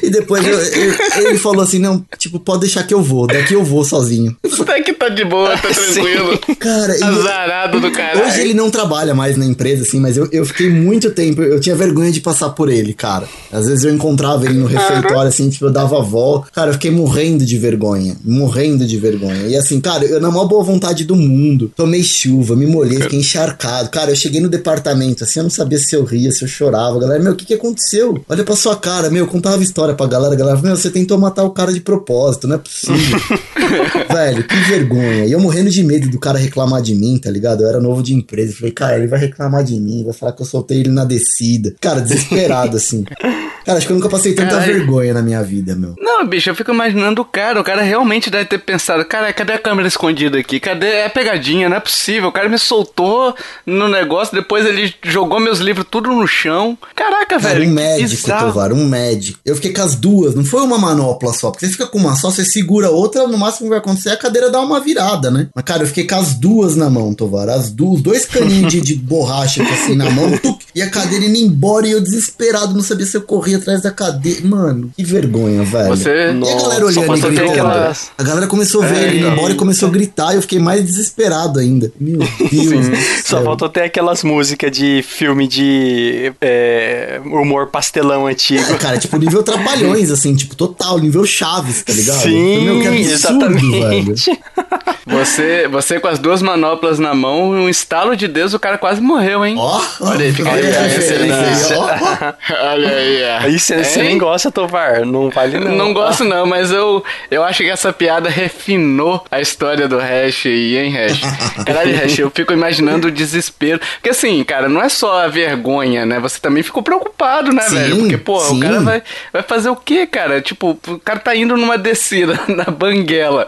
e 0.02 0.10
depois 0.10 0.46
eu- 0.46 0.58
eu- 0.58 0.94
ele 1.28 1.38
falou 1.38 1.62
assim: 1.62 1.78
não, 1.78 2.04
tipo, 2.18 2.38
pode 2.38 2.60
deixar 2.60 2.82
que 2.84 2.94
eu 2.94 3.02
vou, 3.02 3.26
daqui 3.26 3.54
eu 3.54 3.64
vou 3.64 3.84
sozinho. 3.84 4.36
Isso 4.44 4.64
daqui 4.64 4.92
tá 4.92 5.08
de 5.08 5.24
boa, 5.24 5.56
tá 5.58 5.68
tranquilo. 5.72 6.38
Cara, 6.58 6.96
e- 6.98 7.02
Azarado 7.02 7.80
do 7.80 7.90
caralho. 7.90 8.26
Hoje 8.26 8.40
ele 8.40 8.54
não 8.54 8.70
trabalha 8.70 9.14
mais 9.14 9.36
na 9.36 9.44
empresa, 9.44 9.82
assim, 9.82 9.98
mas 10.00 10.16
eu, 10.16 10.28
eu 10.32 10.44
fiquei 10.46 10.68
muito 10.70 11.10
tempo, 11.10 11.42
eu 11.42 11.60
tinha 11.60 11.74
vergonha 11.74 12.10
de 12.12 12.20
passar 12.20 12.50
por 12.50 12.68
ele, 12.70 12.92
cara. 12.94 13.28
Às 13.52 13.66
vezes 13.66 13.84
eu 13.84 13.92
encontrava 13.94 14.44
ele 14.44 14.54
no 14.58 14.66
refeitório, 14.66 15.28
assim, 15.28 15.48
tipo, 15.50 15.66
eu 15.66 15.70
dava 15.72 15.98
a 15.98 16.02
volta. 16.02 16.48
Cara, 16.52 16.70
eu 16.70 16.74
fiquei 16.74 16.90
morrendo 16.90 17.44
de 17.44 17.58
vergonha, 17.58 18.16
morrendo 18.24 18.86
de 18.86 18.96
vergonha. 18.96 19.46
E 19.48 19.56
assim, 19.56 19.80
cara, 19.80 20.04
eu 20.04 20.20
na 20.20 20.30
maior 20.30 20.46
boa 20.46 20.62
vontade 20.62 21.04
do 21.04 21.16
mundo, 21.16 21.72
tomei 21.76 22.02
chuva, 22.02 22.54
me 22.56 22.66
molhei, 22.66 23.00
fiquei 23.00 23.18
encharcado. 23.18 23.88
Cara, 23.90 24.10
eu 24.10 24.16
cheguei 24.16 24.40
no 24.40 24.48
departamento, 24.48 25.24
assim, 25.24 25.40
eu 25.40 25.44
não 25.44 25.50
sabia 25.50 25.78
se 25.78 25.94
eu 25.94 26.04
ria, 26.04 26.30
se 26.30 26.42
eu 26.44 26.48
chorava. 26.48 26.98
Galera, 26.98 27.22
meu, 27.22 27.32
o 27.32 27.36
que 27.36 27.44
que 27.44 27.54
aconteceu? 27.54 28.22
Olha 28.28 28.44
pra 28.44 28.54
sua 28.56 28.76
cara, 28.76 29.10
meu, 29.10 29.24
eu 29.24 29.28
contava 29.28 29.63
história 29.64 29.94
pra 29.94 30.06
galera, 30.06 30.34
a 30.34 30.36
galera, 30.36 30.60
meu, 30.60 30.76
você 30.76 30.90
tentou 30.90 31.18
matar 31.18 31.44
o 31.44 31.50
cara 31.50 31.72
de 31.72 31.80
propósito, 31.80 32.46
não 32.46 32.56
é 32.56 32.58
possível. 32.58 33.18
Velho, 34.12 34.46
que 34.46 34.56
vergonha. 34.68 35.26
E 35.26 35.32
eu 35.32 35.40
morrendo 35.40 35.70
de 35.70 35.82
medo 35.82 36.08
do 36.08 36.18
cara 36.18 36.38
reclamar 36.38 36.82
de 36.82 36.94
mim, 36.94 37.18
tá 37.18 37.30
ligado? 37.30 37.62
Eu 37.62 37.68
era 37.68 37.80
novo 37.80 38.02
de 38.02 38.14
empresa. 38.14 38.54
Falei, 38.54 38.72
cara, 38.72 38.96
ele 38.96 39.06
vai 39.06 39.18
reclamar 39.18 39.64
de 39.64 39.78
mim, 39.80 40.04
vai 40.04 40.12
falar 40.12 40.32
que 40.32 40.42
eu 40.42 40.46
soltei 40.46 40.80
ele 40.80 40.90
na 40.90 41.04
descida. 41.04 41.74
Cara, 41.80 42.00
desesperado, 42.00 42.76
assim. 42.76 43.04
Cara, 43.64 43.78
acho 43.78 43.86
que 43.86 43.92
eu 43.92 43.96
nunca 43.96 44.08
passei 44.08 44.34
tanta 44.34 44.50
Caralho. 44.50 44.74
vergonha 44.74 45.14
na 45.14 45.22
minha 45.22 45.42
vida, 45.42 45.74
meu. 45.74 45.94
Não, 45.98 46.26
bicho, 46.26 46.50
eu 46.50 46.54
fico 46.54 46.72
imaginando 46.72 47.22
o 47.22 47.24
cara. 47.24 47.60
O 47.60 47.64
cara 47.64 47.82
realmente 47.82 48.30
deve 48.30 48.44
ter 48.46 48.58
pensado: 48.58 49.04
cara, 49.04 49.32
cadê 49.32 49.54
a 49.54 49.58
câmera 49.58 49.88
escondida 49.88 50.38
aqui? 50.38 50.60
Cadê 50.60 50.86
é 50.86 51.06
a 51.06 51.10
pegadinha? 51.10 51.68
Não 51.68 51.76
é 51.76 51.80
possível. 51.80 52.28
O 52.28 52.32
cara 52.32 52.48
me 52.48 52.58
soltou 52.58 53.34
no 53.66 53.88
negócio, 53.88 54.34
depois 54.34 54.66
ele 54.66 54.94
jogou 55.02 55.40
meus 55.40 55.58
livros 55.58 55.86
tudo 55.90 56.10
no 56.10 56.26
chão. 56.26 56.76
Caraca, 56.94 57.38
Cara, 57.40 57.54
velho. 57.54 57.70
um 57.70 57.74
médico. 57.74 58.28
Tovar, 58.38 58.72
um 58.72 58.86
médico. 58.86 59.38
Eu 59.44 59.54
fiquei 59.56 59.72
com 59.72 59.82
as 59.82 59.94
duas, 59.94 60.34
não 60.34 60.44
foi 60.44 60.62
uma 60.62 60.78
manopla 60.78 61.32
só. 61.32 61.50
Porque 61.50 61.66
você 61.66 61.72
fica 61.72 61.86
com 61.86 61.98
uma 61.98 62.14
só, 62.16 62.30
você 62.30 62.44
segura 62.44 62.88
a 62.88 62.90
outra, 62.90 63.26
no 63.26 63.38
máximo 63.38 63.66
que 63.66 63.70
vai 63.70 63.78
acontecer 63.78 64.10
é 64.10 64.12
a 64.12 64.16
cadeira 64.16 64.50
dar 64.50 64.60
uma 64.60 64.80
virada, 64.80 65.30
né? 65.30 65.48
Mas, 65.54 65.64
cara, 65.64 65.82
eu 65.82 65.86
fiquei 65.86 66.06
com 66.06 66.16
as 66.16 66.34
duas 66.34 66.76
na 66.76 66.90
mão, 66.90 67.14
Tovar. 67.14 67.48
As 67.48 67.70
duas, 67.70 68.02
dois 68.02 68.26
caninhos 68.26 68.72
de, 68.72 68.80
de 68.80 68.94
borracha 68.94 69.62
assim 69.62 69.94
na 69.94 70.10
mão, 70.10 70.36
tuc, 70.38 70.60
e 70.74 70.82
a 70.82 70.90
cadeira 70.90 71.24
indo 71.24 71.38
embora 71.38 71.86
e 71.86 71.92
eu 71.92 72.00
desesperado, 72.00 72.74
não 72.74 72.82
sabia 72.82 73.06
se 73.06 73.16
eu 73.16 73.22
corria 73.22 73.53
atrás 73.56 73.80
da 73.82 73.90
cadeira. 73.90 74.40
Mano, 74.44 74.90
que 74.96 75.04
vergonha, 75.04 75.62
velho. 75.64 75.88
Você. 75.88 76.10
E 76.10 76.48
a 76.52 76.60
galera 76.62 76.86
olhando 76.86 77.16
e 77.16 77.20
gritando. 77.20 77.50
aquelas- 77.50 78.10
A 78.16 78.22
galera 78.22 78.46
começou 78.46 78.82
a 78.82 78.86
ver 78.86 78.96
É, 78.96 79.02
ele 79.02 79.08
indo 79.16 79.18
então. 79.26 79.32
embora 79.32 79.52
e 79.52 79.56
começou 79.56 79.88
a 79.88 79.92
gritar. 79.92 80.32
E 80.32 80.36
eu 80.36 80.42
fiquei 80.42 80.58
mais 80.58 80.84
desesperado 80.84 81.58
ainda. 81.58 81.90
Meu 82.00 82.18
Deus. 82.50 82.86
Só 83.24 83.42
faltou 83.42 83.68
ter 83.68 83.82
aquelas 83.82 84.22
músicas 84.22 84.70
de 84.70 85.02
filme 85.06 85.46
de 85.48 86.32
é, 86.40 87.20
humor 87.24 87.68
pastelão 87.68 88.26
antigo. 88.26 88.72
É, 88.72 88.76
cara, 88.78 88.98
tipo, 88.98 89.16
nível 89.16 89.42
Trapalhões, 89.42 90.10
assim, 90.10 90.34
tipo, 90.34 90.54
total, 90.56 90.98
nível 90.98 91.24
Chaves, 91.26 91.82
tá 91.82 91.92
ligado? 91.92 92.22
Sim, 92.22 92.64
Meu, 92.64 92.80
que 92.80 92.88
absurdo, 93.12 93.58
velho. 93.70 94.14
Você, 95.06 95.68
você 95.68 96.00
com 96.00 96.08
as 96.08 96.18
duas 96.18 96.40
manoplas 96.40 96.98
na 96.98 97.14
mão, 97.14 97.50
um 97.50 97.68
estalo 97.68 98.16
de 98.16 98.26
Deus, 98.26 98.54
o 98.54 98.58
cara 98.58 98.78
quase 98.78 99.00
morreu, 99.00 99.44
hein? 99.44 99.56
Ó, 99.58 99.80
Olha 100.00 100.24
aí, 100.24 100.32
fica 100.32 100.50
aí, 100.50 100.64
olha 100.64 100.78
aí, 100.78 101.32
aí, 101.32 101.74
ó. 101.76 102.64
Olha 102.72 102.88
aí. 102.90 103.24
Aí 103.24 103.58
você 103.58 103.84
você 103.84 104.02
nem 104.02 104.18
gosta, 104.18 104.50
Tovar. 104.50 105.04
Não 105.04 105.30
vale 105.30 105.58
não. 105.58 105.72
Não 105.72 105.92
gosto 105.92 106.24
não, 106.24 106.46
mas 106.46 106.70
eu, 106.70 107.04
eu 107.30 107.42
acho 107.44 107.62
que 107.62 107.70
essa 107.70 107.92
piada 107.92 108.28
refinou 108.28 109.24
a 109.30 109.40
história 109.40 109.86
do 109.86 109.98
Hash 109.98 110.46
aí, 110.46 110.78
hein, 110.78 110.92
Hash? 110.92 111.20
Caralho, 111.64 111.96
Hash, 111.96 112.18
eu 112.18 112.30
fico 112.30 112.52
imaginando 112.52 113.08
o 113.08 113.10
desespero. 113.10 113.80
Porque 113.94 114.10
assim, 114.10 114.42
cara, 114.44 114.68
não 114.68 114.82
é 114.82 114.88
só 114.88 115.24
a 115.24 115.28
vergonha, 115.28 116.06
né? 116.06 116.18
Você 116.20 116.40
também 116.40 116.62
ficou 116.62 116.82
preocupado, 116.82 117.52
né, 117.52 117.62
Sim, 117.62 117.74
velho? 117.74 117.96
Porque, 117.98 118.16
pô, 118.16 118.40
sim. 118.40 118.56
o 118.56 118.60
cara 118.60 118.80
vai, 118.80 119.02
vai 119.32 119.42
fazer 119.42 119.68
o 119.68 119.76
quê, 119.76 120.06
cara? 120.06 120.40
Tipo, 120.40 120.78
o 120.86 120.98
cara 120.98 121.18
tá 121.18 121.34
indo 121.34 121.56
numa 121.56 121.76
descida 121.76 122.40
na 122.48 122.64
banguela. 122.64 123.44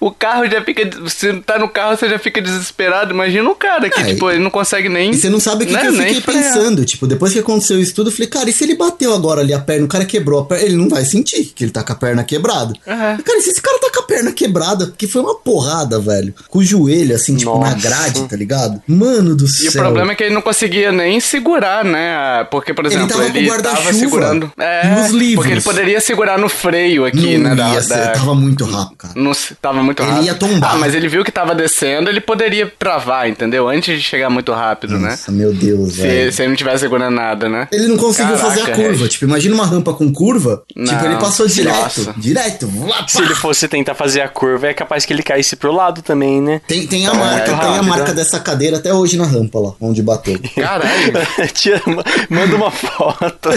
O 0.00 0.10
carro 0.10 0.48
já 0.48 0.62
fica. 0.62 0.88
Se 1.08 1.32
tá 1.40 1.58
no 1.58 1.68
carro, 1.68 1.96
você 1.96 2.08
já 2.08 2.18
fica 2.18 2.40
desesperado. 2.40 3.12
Imagina 3.12 3.48
um 3.48 3.54
cara 3.54 3.88
que, 3.90 4.00
É, 4.00 4.04
tipo, 4.04 4.30
ele 4.30 4.40
não 4.40 4.50
consegue 4.50 4.88
nem. 4.88 5.10
E 5.10 5.16
você 5.16 5.28
não 5.28 5.40
sabe 5.40 5.64
o 5.64 5.66
que, 5.66 5.72
né, 5.72 5.80
que 5.80 5.86
eu 5.86 5.92
fiquei 5.94 6.20
pensando. 6.20 6.84
Tipo, 6.84 7.06
depois 7.06 7.32
que 7.32 7.38
aconteceu 7.38 7.80
isso 7.80 7.94
tudo, 7.94 8.08
eu 8.10 8.12
falei, 8.12 8.28
cara, 8.28 8.50
e 8.50 8.52
se 8.52 8.64
ele 8.64 8.74
bateu 8.76 9.14
agora 9.14 9.40
ali 9.40 9.52
a 9.54 9.58
perna, 9.58 9.84
o 9.84 9.88
cara 9.88 10.04
quebrou 10.04 10.40
a 10.40 10.44
perna, 10.44 10.64
ele 10.64 10.76
não 10.76 10.88
vai 10.88 11.04
sentir 11.04 11.44
que 11.54 11.64
ele 11.64 11.70
tá 11.72 11.82
com 11.82 11.92
a 11.92 11.96
perna 11.96 12.24
quebrada. 12.24 12.72
Aham. 12.86 13.18
Cara, 13.24 13.38
e 13.38 13.42
se 13.42 13.50
esse 13.50 13.62
cara 13.62 13.78
tá 13.78 13.90
com 13.92 14.00
a 14.00 14.06
perna 14.06 14.32
quebrada, 14.32 14.86
porque 14.86 15.06
foi 15.06 15.22
uma 15.22 15.34
porrada, 15.36 15.98
velho. 16.00 16.34
Com 16.48 16.58
o 16.58 16.64
joelho, 16.64 17.14
assim, 17.14 17.36
tipo, 17.36 17.58
na 17.58 17.70
Nossa. 17.70 17.88
grade, 17.88 18.28
tá 18.28 18.36
ligado? 18.36 18.82
Mano 18.86 19.34
do 19.36 19.44
E 19.44 19.48
céu. 19.48 19.70
o 19.70 19.74
problema 19.74 20.12
é 20.12 20.14
que 20.14 20.24
ele 20.24 20.34
não 20.34 20.42
conseguia 20.42 20.90
nem 20.92 21.20
segurar, 21.20 21.84
né? 21.84 22.44
Porque, 22.50 22.72
por 22.74 22.84
Ele 22.84 22.94
exemplo, 22.94 23.08
tava 23.16 23.30
com 23.30 23.36
ele, 23.38 23.62
tava 23.62 23.92
segurando. 23.92 24.52
É, 24.58 24.98
e 24.98 25.00
os 25.06 25.10
livros. 25.10 25.34
porque 25.36 25.52
ele 25.52 25.60
poderia 25.60 26.00
segurar 26.00 26.38
no 26.38 26.48
freio 26.48 27.04
aqui, 27.04 27.36
não 27.38 27.50
né? 27.50 27.54
Da, 27.56 27.74
ia 27.74 27.82
ser, 27.82 27.88
da- 27.96 28.08
tava 28.12 28.34
muito 28.34 28.64
rápido, 28.64 28.96
cara. 28.96 29.14
não 29.16 29.32
tava 29.60 29.82
muito 29.82 30.02
Ele 30.02 30.10
rápido. 30.10 30.26
ia 30.26 30.34
tombar. 30.34 30.74
Ah, 30.74 30.78
mas 30.78 30.89
ele 30.94 31.08
viu 31.08 31.24
que 31.24 31.30
tava 31.32 31.54
descendo, 31.54 32.08
ele 32.10 32.20
poderia 32.20 32.70
travar, 32.78 33.28
entendeu? 33.28 33.68
Antes 33.68 33.98
de 33.98 34.02
chegar 34.04 34.30
muito 34.30 34.52
rápido, 34.52 34.98
né? 34.98 35.10
Nossa, 35.10 35.30
meu 35.32 35.52
Deus, 35.52 35.96
velho. 35.96 36.30
Se, 36.30 36.36
se 36.36 36.42
ele 36.42 36.48
não 36.50 36.56
tivesse 36.56 36.80
segurando 36.80 37.14
nada, 37.14 37.48
né? 37.48 37.68
Ele 37.72 37.86
não 37.88 37.96
conseguiu 37.96 38.36
Caraca, 38.36 38.48
fazer 38.56 38.70
a 38.72 38.74
curva. 38.74 38.90
Regis. 38.90 39.08
Tipo, 39.10 39.24
imagina 39.26 39.54
uma 39.54 39.66
rampa 39.66 39.92
com 39.94 40.12
curva. 40.12 40.62
Não. 40.76 40.86
Tipo, 40.92 41.04
ele 41.06 41.16
passou 41.16 41.46
direto. 41.46 41.76
Nossa. 41.76 42.14
Direto. 42.16 42.70
Se 43.08 43.22
ele 43.22 43.34
fosse 43.34 43.68
tentar 43.68 43.94
fazer 43.94 44.20
a 44.20 44.28
curva, 44.28 44.68
é 44.68 44.74
capaz 44.74 45.04
que 45.04 45.12
ele 45.12 45.22
caísse 45.22 45.56
pro 45.56 45.72
lado 45.72 46.02
também, 46.02 46.40
né? 46.40 46.60
Tem, 46.66 46.86
tem 46.86 47.06
a 47.06 47.10
É, 47.10 47.14
marca, 47.14 47.44
tem 47.56 47.78
a 47.78 47.82
marca 47.82 48.08
né? 48.08 48.14
dessa 48.14 48.38
cadeira 48.40 48.76
até 48.78 48.92
hoje 48.92 49.16
na 49.16 49.24
rampa 49.26 49.58
lá, 49.58 49.72
onde 49.80 50.02
bateu. 50.02 50.38
Caralho. 50.54 51.12
Tira- 51.54 51.82
manda 52.28 52.56
uma 52.56 52.70
foto. 52.70 53.50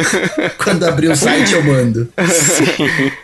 Quando 0.62 0.84
abrir 0.84 1.08
o 1.08 1.16
site 1.16 1.52
eu 1.54 1.62
mando. 1.64 2.08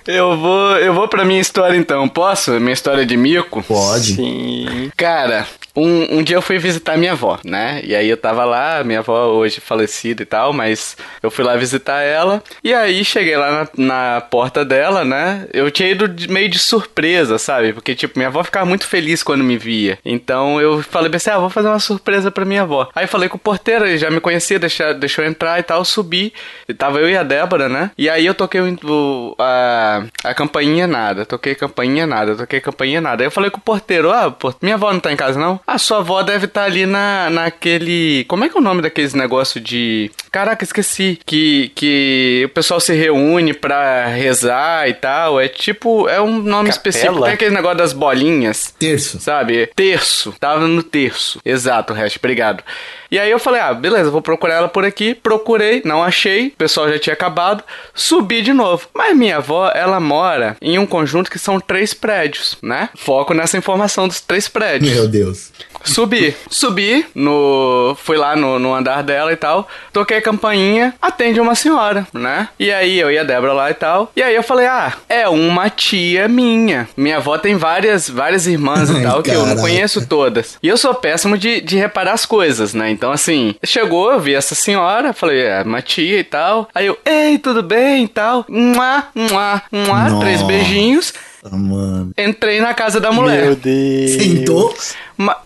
eu 0.07 0.37
vou, 0.39 0.77
eu 0.79 0.95
vou 0.95 1.09
pra 1.09 1.25
minha 1.25 1.41
história 1.41 1.77
então. 1.77 2.09
Posso? 2.09 2.53
Minha 2.61 2.73
história 2.73 3.05
de 3.05 3.17
mico? 3.17 3.46
Pode. 3.51 4.15
Sim. 4.15 4.91
Cara, 4.97 5.47
um, 5.75 6.19
um 6.19 6.23
dia 6.23 6.37
eu 6.37 6.43
fui 6.43 6.59
visitar 6.59 6.97
minha 6.97 7.13
avó, 7.13 7.39
né? 7.45 7.81
E 7.85 7.95
aí 7.95 8.09
eu 8.09 8.17
tava 8.17 8.45
lá, 8.45 8.83
minha 8.85 9.01
avó 9.01 9.27
hoje 9.29 9.61
falecida 9.61 10.23
e 10.23 10.27
tal, 10.27 10.53
mas 10.53 10.97
eu 11.23 11.31
fui 11.31 11.45
lá 11.45 11.57
visitar 11.57 12.01
ela. 12.03 12.43
E 12.65 12.73
aí 12.73 13.05
cheguei 13.05 13.37
lá 13.37 13.69
na, 13.77 13.85
na 14.15 14.21
porta 14.21 14.65
dela, 14.65 15.05
né? 15.05 15.47
Eu 15.53 15.71
tinha 15.71 15.89
ido 15.91 16.09
de- 16.09 16.29
meio 16.29 16.49
de 16.49 16.59
surpresa, 16.59 17.39
sabe? 17.39 17.73
Porque, 17.73 17.95
tipo, 17.95 18.19
minha 18.19 18.29
avó 18.29 18.43
ficava 18.45 18.65
muito 18.67 18.87
feliz 18.87 19.23
quando 19.23 19.45
me 19.45 19.57
via. 19.59 19.99
Então 20.05 20.61
eu 20.61 20.83
falei 20.83 21.11
assim: 21.15 21.31
ah, 21.31 21.39
vou 21.39 21.51
fazer 21.51 21.69
uma 21.69 21.79
surpresa 21.81 22.31
pra 22.31 22.45
minha 22.45 22.63
avó. 22.63 22.89
Aí 22.95 23.07
falei 23.07 23.29
com 23.29 23.37
o 23.37 23.41
porteiro, 23.41 23.87
ele 23.87 23.99
já 23.99 24.11
me 24.11 24.21
conhecia, 24.21 24.59
deixa, 24.59 24.93
deixou 24.95 25.25
eu 25.25 25.31
entrar 25.31 25.59
e 25.59 25.63
tal, 25.63 25.85
subi. 25.85 26.33
E 26.69 26.75
tava 26.75 26.99
eu 27.01 27.09
e 27.09 27.17
a 27.17 27.23
Débora, 27.23 27.69
né? 27.69 27.91
E 27.99 28.09
aí 28.09 28.25
eu 28.27 28.35
toquei 28.35 28.61
o, 28.61 28.77
o- 28.85 29.35
a, 29.39 30.05
a 30.25 30.35
campainha 30.35 30.87
nada, 30.87 31.25
toquei 31.27 31.55
campainha 31.55 32.07
nada, 32.07 32.35
toquei 32.37 32.61
campainha 32.61 33.01
nada. 33.01 33.23
Aí 33.23 33.27
eu 33.27 33.31
falei 33.37 33.51
com 33.51 33.59
o 33.59 33.63
porteiro, 33.63 34.11
ah, 34.11 34.31
pô, 34.31 34.55
minha 34.63 34.77
avó 34.77 34.91
não 34.91 34.99
tá 34.99 35.13
em 35.13 35.17
casa 35.17 35.39
não? 35.39 35.61
A 35.67 35.77
sua 35.77 35.99
avó 35.99 36.23
deve 36.23 36.47
estar 36.47 36.65
ali 36.65 36.87
na, 36.87 37.29
naquele. 37.29 38.25
Como 38.25 38.45
é 38.45 38.49
que 38.49 38.57
é 38.57 38.61
o 38.61 38.63
nome 38.63 38.81
daqueles 38.81 39.13
negócio 39.13 39.61
de. 39.61 40.11
Caraca, 40.33 40.65
esqueci. 40.65 41.19
Que, 41.27 41.71
que 41.75 42.45
o 42.47 42.49
pessoal 42.49 42.81
se 42.81 42.95
reúne 42.95 43.53
pra 43.53 44.07
rezar 44.07 44.89
e 44.89 44.95
tal. 44.95 45.39
É 45.39 45.49
tipo. 45.49 46.09
É 46.09 46.21
um 46.21 46.39
nome 46.39 46.47
Capela? 46.47 46.69
específico. 46.71 47.23
Tem 47.23 47.35
aquele 47.35 47.55
negócio 47.55 47.77
das 47.77 47.93
bolinhas. 47.93 48.75
Terço. 48.79 49.21
Sabe? 49.21 49.67
Terço. 49.77 50.35
Tava 50.41 50.67
no 50.67 50.83
terço. 50.83 51.39
Exato, 51.45 51.93
Hash. 51.93 52.17
Obrigado. 52.17 52.65
E 53.11 53.19
aí 53.19 53.31
eu 53.31 53.39
falei, 53.39 53.61
ah, 53.61 53.73
beleza, 53.75 54.11
vou 54.11 54.23
procurar 54.23 54.55
ela 54.55 54.69
por 54.69 54.85
aqui. 54.85 55.15
Procurei, 55.15 55.83
não 55.85 56.03
achei. 56.03 56.49
O 56.49 56.57
pessoal 56.57 56.89
já 56.89 56.99
tinha 56.99 57.15
acabado. 57.15 57.63
Subi 57.95 58.43
de 58.43 58.53
novo. 58.53 58.89
Mas 58.95 59.17
minha 59.17 59.37
avó, 59.37 59.71
ela 59.75 60.01
mora 60.01 60.57
em 60.61 60.79
um 60.79 60.87
conjunto 60.87 61.31
que 61.31 61.39
são 61.39 61.61
três 61.61 61.95
prédios, 61.95 62.57
né? 62.63 62.89
Foco 62.97 63.35
nessa 63.35 63.57
informação 63.57 64.09
dos 64.09 64.21
três 64.21 64.49
prédios. 64.49 64.93
Meu 64.93 65.09
Deus. 65.09 65.53
Subi, 65.85 66.35
subi 66.51 67.07
no. 67.15 67.97
Fui 68.03 68.17
lá 68.17 68.35
no, 68.35 68.59
no 68.59 68.75
andar 68.75 69.03
dela 69.03 69.33
e 69.33 69.37
tal. 69.37 69.69
Toquei 69.93 70.17
a 70.17 70.23
campainha, 70.23 70.95
atende 71.01 71.41
uma 71.41 71.55
senhora, 71.55 72.07
né? 72.13 72.49
E 72.59 72.73
aí 72.73 72.99
eu 72.99 73.11
e 73.11 73.19
a 73.19 73.23
Débora 73.23 73.53
lá 73.53 73.71
e 73.71 73.75
tal. 73.75 74.11
E 74.17 74.23
aí 74.23 74.35
eu 74.35 74.43
falei, 74.43 74.67
ah, 74.67 74.93
é 75.09 75.29
uma 75.29 75.71
tia 75.71 76.27
minha. 76.27 76.89
Minha 76.97 77.19
avó 77.19 77.39
tem 77.39 77.57
várias, 77.57 78.09
várias 78.09 78.47
irmãs 78.47 78.91
e 78.91 78.97
Ai, 78.99 79.03
tal, 79.03 79.23
que 79.23 79.31
eu 79.31 79.47
não 79.47 79.57
conheço 79.57 80.07
todas. 80.07 80.59
E 80.63 80.69
eu 80.69 80.77
sou 80.77 80.95
péssimo 80.95 81.39
de, 81.39 81.61
de 81.61 81.77
reparar 81.77 82.13
as 82.13 82.27
coisas, 82.27 82.75
né? 82.75 82.91
Então 82.97 83.13
assim, 83.13 83.55
chegou, 83.63 84.11
eu 84.11 84.19
vi 84.19 84.35
essa 84.35 84.55
senhora, 84.55 85.13
falei, 85.13 85.43
é 85.43 85.63
uma 85.63 85.83
tia 85.83 86.19
e 86.19 86.25
tal. 86.25 86.67
Aí 86.75 86.87
eu, 86.87 86.99
ei, 87.05 87.39
tudo 87.39 87.63
bem 87.63 88.05
e 88.05 88.09
tal. 88.09 88.47
Mua, 88.49 89.05
mua, 89.15 89.63
mua, 89.71 90.21
três 90.21 90.41
Nossa. 90.41 90.47
beijinhos. 90.47 91.13
Ah, 91.45 91.55
mano. 91.55 92.11
Entrei 92.17 92.59
na 92.59 92.73
casa 92.73 92.99
da 92.99 93.13
mulher. 93.13 93.45
Meu 93.45 93.55
Deus. 93.55 94.11
Sentou? 94.13 94.75
Ma- 95.17 95.37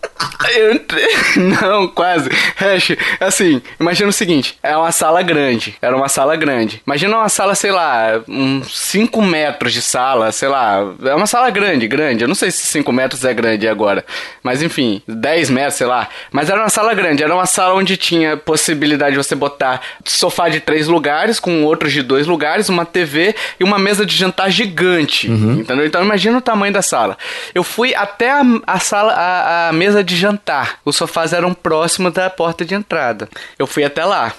eu 0.54 0.74
entrei. 0.74 1.06
Não, 1.36 1.86
quase. 1.88 2.28
Hash, 2.56 2.92
assim, 3.20 3.62
imagina 3.78 4.08
o 4.08 4.12
seguinte: 4.12 4.58
é 4.62 4.76
uma 4.76 4.90
sala 4.92 5.22
grande. 5.22 5.76
Era 5.80 5.96
uma 5.96 6.08
sala 6.08 6.34
grande. 6.36 6.82
Imagina 6.86 7.16
uma 7.18 7.28
sala, 7.28 7.54
sei 7.54 7.70
lá, 7.70 8.20
uns 8.28 8.76
5 8.78 9.22
metros 9.22 9.72
de 9.72 9.80
sala, 9.82 10.32
sei 10.32 10.48
lá. 10.48 10.80
É 11.04 11.14
uma 11.14 11.26
sala 11.26 11.50
grande, 11.50 11.86
grande. 11.86 12.24
Eu 12.24 12.28
não 12.28 12.34
sei 12.34 12.50
se 12.50 12.66
5 12.66 12.90
metros 12.92 13.24
é 13.24 13.32
grande 13.32 13.68
agora. 13.68 14.04
Mas 14.42 14.62
enfim, 14.62 15.02
10 15.06 15.50
metros, 15.50 15.74
sei 15.74 15.86
lá. 15.86 16.08
Mas 16.32 16.50
era 16.50 16.60
uma 16.60 16.68
sala 16.68 16.92
grande. 16.94 17.22
Era 17.22 17.34
uma 17.34 17.46
sala 17.46 17.74
onde 17.74 17.96
tinha 17.96 18.36
possibilidade 18.36 19.12
de 19.12 19.16
você 19.18 19.34
botar 19.34 19.80
sofá 20.04 20.48
de 20.48 20.60
três 20.60 20.88
lugares, 20.88 21.38
com 21.38 21.64
outros 21.64 21.92
de 21.92 22.02
dois 22.02 22.26
lugares, 22.26 22.68
uma 22.68 22.84
TV 22.84 23.34
e 23.58 23.64
uma 23.64 23.78
mesa 23.78 24.04
de 24.04 24.16
jantar 24.16 24.50
gigante. 24.50 25.30
Entendeu? 25.30 25.86
Então 25.86 26.02
imagina 26.02 26.38
o 26.38 26.40
tamanho 26.42 26.72
da 26.72 26.82
sala. 26.82 27.16
Eu 27.54 27.62
fui 27.62 27.94
até 27.94 28.30
a, 28.32 28.42
a 28.66 28.78
sala, 28.80 29.12
a, 29.12 29.56
a 29.56 29.59
mesa 29.72 30.02
de 30.02 30.16
jantar. 30.16 30.78
Os 30.84 30.96
sofás 30.96 31.32
eram 31.32 31.52
próximos 31.52 32.12
da 32.12 32.30
porta 32.30 32.64
de 32.64 32.74
entrada. 32.74 33.28
Eu 33.58 33.66
fui 33.66 33.84
até 33.84 34.04
lá. 34.04 34.32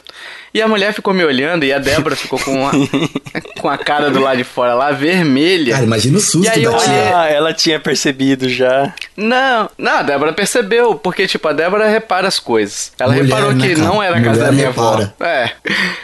E 0.53 0.61
a 0.61 0.67
mulher 0.67 0.93
ficou 0.93 1.13
me 1.13 1.23
olhando 1.23 1.63
e 1.63 1.71
a 1.71 1.79
Débora 1.79 2.15
ficou 2.15 2.37
com 2.39 2.67
a, 2.67 2.71
com 3.61 3.69
a 3.69 3.77
cara 3.77 4.09
do 4.11 4.19
lado 4.19 4.37
de 4.37 4.43
fora 4.43 4.73
lá, 4.73 4.91
vermelha. 4.91 5.73
Cara, 5.73 5.85
imagina 5.85 6.17
o 6.17 6.21
susto 6.21 6.45
E 6.45 6.49
aí 6.49 6.63
da 6.63 6.71
eu 6.71 6.77
tia. 6.77 6.89
olhei- 6.91 7.13
Ah, 7.13 7.27
ela 7.29 7.53
tinha 7.53 7.79
percebido 7.79 8.49
já. 8.49 8.93
Não, 9.15 9.69
não, 9.77 9.97
a 9.99 10.01
Débora 10.03 10.33
percebeu, 10.33 10.95
porque, 10.95 11.27
tipo, 11.27 11.47
a 11.47 11.53
Débora 11.53 11.87
repara 11.87 12.27
as 12.27 12.39
coisas. 12.39 12.91
Ela 12.99 13.13
Mulher, 13.13 13.25
reparou 13.25 13.53
né, 13.53 13.67
que 13.67 13.75
cara? 13.75 13.87
não 13.87 14.03
era 14.03 14.17
a 14.17 14.21
casa 14.21 14.31
Mulher 14.39 14.45
da 14.45 14.51
minha 14.51 14.67
repara. 14.67 15.13
avó. 15.19 15.25
É. 15.25 15.51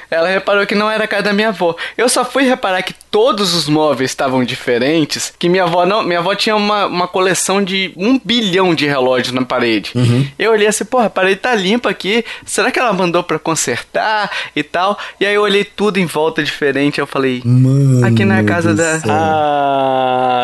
Ela 0.09 0.29
reparou 0.29 0.65
que 0.65 0.75
não 0.75 0.89
era 0.89 1.03
a 1.03 1.07
casa 1.07 1.23
da 1.23 1.33
minha 1.33 1.49
avó. 1.49 1.75
Eu 1.97 2.07
só 2.07 2.23
fui 2.23 2.43
reparar 2.43 2.81
que 2.83 2.93
todos 3.11 3.53
os 3.53 3.67
móveis 3.67 4.11
estavam 4.11 4.43
diferentes, 4.45 5.33
que 5.37 5.49
minha 5.49 5.63
avó 5.63 5.85
não. 5.85 6.03
Minha 6.03 6.19
avó 6.19 6.33
tinha 6.35 6.55
uma, 6.55 6.85
uma 6.85 7.07
coleção 7.07 7.61
de 7.63 7.91
um 7.97 8.19
bilhão 8.23 8.73
de 8.73 8.85
relógios 8.85 9.33
na 9.33 9.43
parede. 9.43 9.91
Uhum. 9.95 10.25
Eu 10.39 10.51
olhei 10.51 10.67
assim, 10.67 10.85
porra, 10.85 11.07
a 11.07 11.09
parede 11.09 11.37
tá 11.41 11.53
limpa 11.55 11.89
aqui. 11.89 12.23
Será 12.45 12.71
que 12.71 12.79
ela 12.79 12.93
mandou 12.93 13.23
pra 13.23 13.37
consertar 13.39 14.31
e 14.55 14.63
tal? 14.63 14.97
E 15.19 15.25
aí 15.25 15.35
eu 15.35 15.41
olhei 15.41 15.63
tudo 15.63 15.99
em 15.99 16.05
volta 16.05 16.43
diferente. 16.43 16.99
Eu 16.99 17.07
falei, 17.07 17.41
Mano. 17.43 18.05
aqui 18.05 18.25
não 18.25 18.35
é 18.35 18.39
a 18.39 18.43
casa 18.43 18.73
da. 18.73 18.99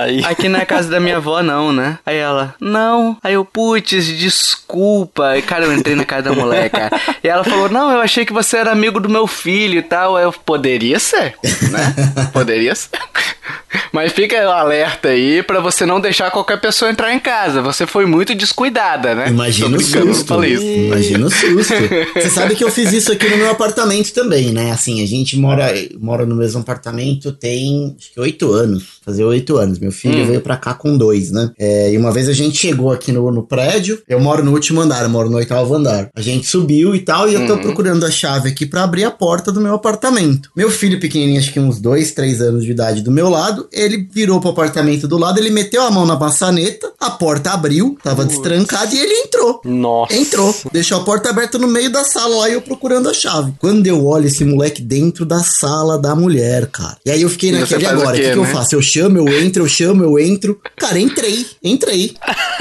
Ai. 0.03 0.21
Aqui 0.25 0.49
não 0.49 0.60
é 0.60 0.63
a 0.63 0.65
casa 0.65 0.89
da 0.89 0.99
minha 0.99 1.17
avó, 1.17 1.41
não, 1.41 1.71
né? 1.71 1.97
Aí 2.06 2.17
ela, 2.17 2.56
não. 2.60 3.17
Aí 3.23 3.34
eu, 3.34 3.45
putz, 3.45 4.06
desculpa. 4.06 5.38
E, 5.38 5.41
cara, 5.41 5.65
eu 5.65 5.73
entrei 5.73 5.95
na 5.95 6.06
casa 6.06 6.23
da 6.23 6.34
mulher, 6.34 6.69
cara. 6.69 6.99
E 7.23 7.27
ela 7.27 7.43
falou, 7.43 7.69
não, 7.69 7.91
eu 7.91 8.01
achei 8.01 8.25
que 8.25 8.34
você 8.34 8.58
era 8.58 8.71
amigo 8.71 8.99
do 8.99 9.10
meu 9.10 9.27
filho 9.27 9.79
e 9.79 9.82
tal. 9.82 10.17
Aí 10.17 10.23
eu, 10.23 10.32
poderia 10.32 10.99
ser, 10.99 11.36
né? 11.71 11.93
Poderia 12.34 12.75
ser. 12.75 12.89
Mas 13.91 14.12
fica 14.12 14.36
o 14.47 14.51
alerta 14.51 15.10
aí 15.10 15.43
pra 15.43 15.60
você 15.60 15.86
não 15.86 15.99
deixar 15.99 16.32
qualquer 16.32 16.60
pessoa 16.60 16.89
entrar 16.91 17.13
em 17.13 17.19
casa. 17.19 17.62
Você 17.62 17.86
foi 17.86 18.06
muito 18.06 18.34
descuidada, 18.36 19.15
né? 19.15 19.27
Imagina 19.29 19.67
o 19.67 19.71
não 19.71 19.79
susto. 19.79 20.27
falei 20.27 20.53
isso. 20.53 20.63
Imagina 20.63 21.25
o 21.25 21.29
susto. 21.29 21.73
Você 22.13 22.29
sabe 22.29 22.56
que 22.56 22.63
eu 22.63 22.71
fiz 22.71 22.91
isso 22.93 23.12
aqui 23.12 23.27
no 23.29 23.38
meu 23.38 23.51
apartamento 23.51 23.82
também, 24.13 24.51
né? 24.51 24.71
Assim, 24.71 25.03
a 25.03 25.07
gente 25.07 25.37
mora, 25.37 25.71
mora 25.99 26.25
no 26.25 26.35
mesmo 26.35 26.61
apartamento 26.61 27.31
tem 27.31 27.95
acho 27.99 28.13
que 28.13 28.19
oito 28.19 28.51
anos. 28.51 28.83
Fazer 29.05 29.23
oito 29.23 29.57
anos. 29.57 29.79
Meu 29.79 29.91
filho 29.91 30.23
Hum. 30.23 30.27
veio 30.27 30.41
pra 30.41 30.55
cá 30.57 30.73
com 30.73 30.97
dois, 30.97 31.31
né? 31.31 31.51
É, 31.59 31.91
e 31.91 31.97
uma 31.97 32.11
vez 32.11 32.29
a 32.29 32.33
gente 32.33 32.57
chegou 32.57 32.91
aqui 32.91 33.11
no, 33.11 33.29
no 33.31 33.43
prédio. 33.43 34.01
Eu 34.07 34.19
moro 34.19 34.43
no 34.43 34.51
último 34.51 34.81
andar, 34.81 35.03
eu 35.03 35.09
moro 35.09 35.29
no 35.29 35.37
oitavo 35.37 35.73
andar. 35.75 36.09
A 36.15 36.21
gente 36.21 36.47
subiu 36.47 36.95
e 36.95 36.99
tal, 36.99 37.29
e 37.29 37.33
eu 37.33 37.45
tô 37.45 37.53
Uhum. 37.53 37.61
procurando 37.61 38.05
a 38.05 38.11
chave 38.11 38.49
aqui 38.49 38.65
pra 38.65 38.83
abrir 38.83 39.03
a 39.03 39.11
porta 39.11 39.51
do 39.51 39.59
meu 39.61 39.73
apartamento. 39.75 40.49
Meu 40.55 40.69
filho 40.69 40.99
pequenininho, 40.99 41.39
acho 41.39 41.51
que 41.53 41.59
uns 41.59 41.79
dois, 41.79 42.11
três 42.11 42.41
anos 42.41 42.63
de 42.63 42.71
idade 42.71 43.01
do 43.01 43.11
meu 43.11 43.29
lado, 43.29 43.67
ele 43.71 44.07
virou 44.11 44.39
pro 44.39 44.49
apartamento 44.51 45.07
do 45.07 45.17
lado, 45.17 45.37
ele 45.39 45.49
meteu 45.49 45.81
a 45.83 45.91
mão 45.91 46.05
na 46.05 46.17
maçaneta, 46.17 46.91
a 46.99 47.09
porta 47.11 47.51
abriu, 47.51 47.97
tava 48.03 48.25
destrancada 48.25 48.93
e 48.95 48.99
ele 48.99 49.13
entrou. 49.25 49.61
Nossa. 49.65 50.15
Entrou, 50.15 50.55
deixou 50.71 50.97
a 50.99 51.03
porta 51.03 51.29
aberta 51.29 51.57
no 51.57 51.67
meio 51.67 51.91
da 51.91 52.03
sala 52.03 52.35
lá 52.37 52.49
e 52.49 52.53
eu 52.53 52.61
procurando 52.61 53.09
a 53.09 53.13
chave. 53.13 53.53
Quando 53.59 53.72
eu 53.88 54.05
olho 54.05 54.27
esse 54.27 54.43
moleque 54.45 54.81
dentro 54.81 55.25
da 55.25 55.39
sala 55.39 55.97
da 55.97 56.15
mulher, 56.15 56.67
cara. 56.67 56.97
E 57.05 57.12
aí 57.12 57.21
eu 57.21 57.29
fiquei 57.29 57.49
E 57.49 57.53
naquele 57.53 57.86
agora, 57.86 58.12
o 58.12 58.13
que, 58.19 58.21
que 58.31 58.38
eu 58.38 58.43
né? 58.43 58.51
faço? 58.51 58.75
Eu 58.75 58.81
chamo, 58.81 59.17
eu 59.17 59.41
entro, 59.41 59.63
eu 59.63 59.67
chamo, 59.67 60.03
eu 60.03 60.19
entro. 60.19 60.59
Cara, 60.77 60.99
entrei, 60.99 61.45
entrei. 61.63 62.13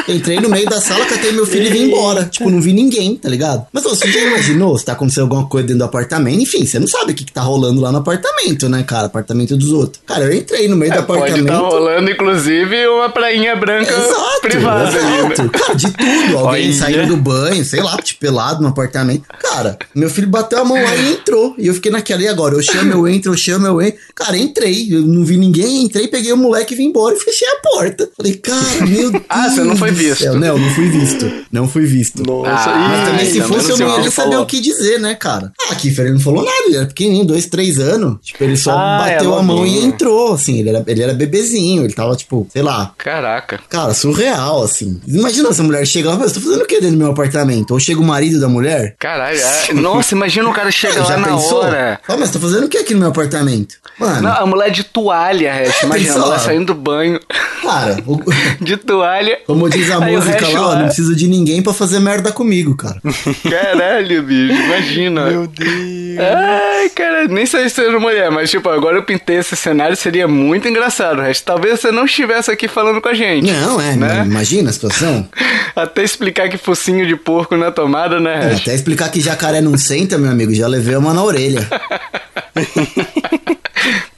Entrei 0.09 0.41
no 0.41 0.49
meio 0.49 0.69
da 0.69 0.81
sala, 0.81 1.05
catei 1.07 1.33
meu 1.33 1.47
filho 1.47 1.67
e 1.67 1.71
vim 1.71 1.83
embora. 1.89 2.25
Tipo, 2.25 2.51
não 2.51 2.61
vi 2.61 2.73
ninguém, 2.73 3.17
tá 3.17 3.29
ligado? 3.29 3.67
Mas 3.73 3.85
você 3.85 4.11
já 4.11 4.21
imaginou 4.21 4.77
se 4.79 4.85
tá 4.85 4.93
acontecendo 4.93 5.25
alguma 5.25 5.47
coisa 5.47 5.67
dentro 5.69 5.79
do 5.81 5.85
apartamento? 5.85 6.41
Enfim, 6.41 6.65
você 6.67 6.79
não 6.79 6.87
sabe 6.87 7.13
o 7.13 7.15
que, 7.15 7.25
que 7.25 7.33
tá 7.33 7.43
rolando 7.43 7.81
lá 7.81 7.93
no 7.93 7.99
apartamento, 7.99 8.69
né, 8.69 8.83
cara? 8.83 9.07
Apartamento 9.07 9.57
dos 9.57 9.71
outros. 9.73 10.03
Cara, 10.07 10.25
eu 10.25 10.33
entrei 10.35 10.69
no 10.69 10.77
meio 10.77 10.93
do 10.93 10.99
É, 10.99 11.03
pode 11.03 11.21
apartamento. 11.21 11.53
estar 11.53 11.59
rolando, 11.69 12.11
inclusive, 12.11 12.87
uma 12.89 13.09
prainha 13.11 13.55
branca 13.57 13.93
Exato, 13.93 14.41
privada 14.43 14.89
ali, 14.89 15.23
né? 15.29 15.33
exato. 15.33 15.51
Cara, 15.51 15.75
de 15.75 15.91
tudo. 15.91 16.39
Alguém 16.39 16.67
Olha. 16.69 16.73
saindo 16.75 17.07
do 17.09 17.17
banho, 17.17 17.65
sei 17.65 17.81
lá, 17.83 17.97
tipo, 17.99 18.21
pelado 18.21 18.63
no 18.63 18.69
apartamento. 18.69 19.25
Cara, 19.41 19.79
meu 19.95 20.11
filho 20.11 20.29
bateu 20.29 20.61
a 20.61 20.65
mão 20.65 20.77
lá 20.83 20.97
e 20.97 21.02
entrou. 21.11 21.55
E 21.59 21.67
eu 21.67 21.75
fiquei 21.75 21.91
naquela, 21.91 22.23
e 22.23 22.29
agora? 22.29 22.55
Eu 22.55 22.63
chamo, 22.63 22.93
eu 22.93 23.09
entro, 23.09 23.33
eu 23.33 23.37
chamo, 23.37 23.67
eu 23.67 23.81
entro. 23.83 24.01
Cara, 24.15 24.37
entrei. 24.37 24.89
Eu 24.91 25.03
não 25.03 25.25
vi 25.25 25.37
ninguém, 25.37 25.85
entrei, 25.85 26.09
peguei 26.09 26.33
o 26.33 26.37
moleque 26.37 26.75
e 26.75 26.77
vim 26.77 26.85
embora 26.87 27.15
e 27.15 27.19
fechei 27.21 27.47
a 27.49 27.57
porta. 27.57 28.11
Falei, 28.17 28.35
cara, 28.35 28.87
meu 28.87 29.11
Deus. 29.13 29.23
Ah, 29.29 29.49
você 29.49 29.63
não 29.63 29.77
foi 29.77 29.91
visto. 29.91 30.23
céu. 30.23 30.35
Não, 30.39 30.59
não 30.59 30.71
fui 30.75 30.89
visto. 30.89 31.33
Não 31.51 31.69
fui 31.69 31.85
visto. 31.85 32.23
Nossa, 32.23 32.71
Ah, 32.71 32.89
Mas 32.89 33.09
também, 33.09 33.31
se 33.33 33.41
fosse, 33.43 33.71
eu 33.71 33.79
não 33.79 33.89
ia 33.89 34.11
saber 34.11 34.31
falou. 34.31 34.43
o 34.43 34.47
que 34.47 34.61
dizer, 34.61 34.99
né, 35.01 35.15
cara? 35.15 35.53
Ah, 35.71 35.75
Kiffer, 35.75 36.05
ele 36.07 36.15
não 36.15 36.21
falou 36.21 36.45
nada, 36.45 36.57
ele 36.67 36.77
era 36.77 36.87
pequenininho, 36.87 37.25
dois, 37.27 37.47
três 37.47 37.79
anos. 37.79 38.19
Tipo, 38.23 38.45
ele 38.45 38.57
só 38.57 38.73
Ah, 38.77 39.05
é 39.09 39.15
bateu 39.15 39.35
a 39.35 39.43
mão 39.43 39.67
e 39.67 39.79
entrou, 39.85 40.33
assim. 40.35 40.59
Ele 40.61 40.69
era, 40.71 40.85
ele 40.87 41.03
era 41.03 41.15
bebezinho, 41.15 41.85
ele 41.85 41.93
tava, 41.93 42.15
tipo, 42.17 42.47
sei 42.53 42.63
lá, 42.63 42.93
Caraca. 42.99 43.61
Cara, 43.69 43.95
surreal, 43.95 44.63
assim. 44.63 45.01
Imagina 45.07 45.49
essa 45.51 45.63
mulher 45.63 45.87
chega 45.87 46.09
lá 46.09 46.15
e 46.15 46.19
fala, 46.19 46.29
você 46.29 46.35
tá 46.35 46.41
fazendo 46.41 46.63
o 46.63 46.67
que 46.67 46.75
dentro 46.81 46.97
do 46.97 46.99
meu 46.99 47.11
apartamento? 47.11 47.73
Ou 47.73 47.81
chega 47.81 48.01
o 48.01 48.05
marido 48.05 48.41
da 48.41 48.49
mulher? 48.49 48.95
Caralho. 48.99 49.39
é- 49.39 49.73
Nossa, 49.75 50.15
imagina 50.15 50.49
o 50.49 50.53
cara 50.53 50.71
chega 50.93 51.05
Já 51.05 51.15
lá 51.17 51.21
na 51.21 51.27
pensou? 51.29 51.63
hora. 51.65 52.01
Fala, 52.07 52.19
mas 52.21 52.29
você 52.29 52.35
tá 52.35 52.41
fazendo 52.41 52.65
o 52.65 52.69
que 52.69 52.79
aqui 52.79 52.95
no 52.95 53.01
meu 53.01 53.09
apartamento? 53.09 53.75
Mano, 53.99 54.23
Não, 54.23 54.33
a 54.33 54.47
mulher 54.47 54.71
de 54.71 54.85
toalha, 54.85 55.53
Hash. 55.53 55.83
Imagina, 55.83 56.11
a 56.11 56.15
Pensou? 56.15 56.27
mulher 56.29 56.41
saindo 56.41 56.67
do 56.67 56.75
banho 56.75 57.21
cara, 57.63 57.99
o- 58.07 58.21
de 58.65 58.77
toalha. 58.77 59.39
como 59.47 59.69
diz 59.69 59.91
a 59.91 60.03
Aí 60.03 60.17
música 60.17 60.49
lá, 60.49 60.61
ó, 60.61 60.69
lá. 60.71 60.77
não 60.77 60.87
preciso 60.87 61.15
de 61.15 61.29
ninguém 61.29 61.63
pra 61.63 61.73
fazer 61.75 62.01
merda 62.01 62.33
comigo, 62.33 62.75
cara. 62.77 63.01
Caralho, 63.49 64.23
bicho, 64.23 64.55
imagina. 64.63 65.27
Meu 65.27 65.47
Deus. 65.47 66.19
Ai, 66.19 66.89
cara, 66.91 67.29
nem 67.29 67.47
sei 67.47 67.69
se 67.69 67.77
seja 67.77 67.99
mulher, 67.99 68.31
mas 68.31 68.51
tipo, 68.51 68.69
agora 68.69 68.97
eu 68.97 69.03
pintei 69.03 69.37
esse 69.37 69.55
cenário, 69.57 69.97
seria 69.97 70.27
muito 70.29 70.67
engraçado. 70.69 71.21
Hash. 71.21 71.41
Talvez 71.41 71.81
você 71.81 71.91
não 71.93 72.05
estivesse 72.05 72.51
aqui 72.51 72.69
falando 72.69 73.01
com 73.01 73.09
a 73.09 73.15
gente. 73.15 73.51
Não, 73.53 73.81
é, 73.81 73.95
Né? 73.97 74.23
imagina 74.27 74.71
a 74.71 74.73
situação. 74.73 75.29
Até 75.77 76.03
explicar 76.03 76.49
que 76.49 76.59
focinho 76.59 77.07
de 77.07 77.17
porco 77.17 77.57
na 77.57 77.71
tomada, 77.71 78.21
né, 78.21 78.35
É, 78.35 78.49
Hash? 78.53 78.61
até 78.61 78.75
explicar 78.75 79.11
que 79.11 79.21
jacaré 79.21 79.61
não 79.61 79.77
senta, 79.79 80.19
meu 80.19 80.31
amigo, 80.31 80.53
já 80.55 80.67
levei 80.73 80.97
uma 80.97 81.13
na 81.13 81.23
orelha. 81.23 81.69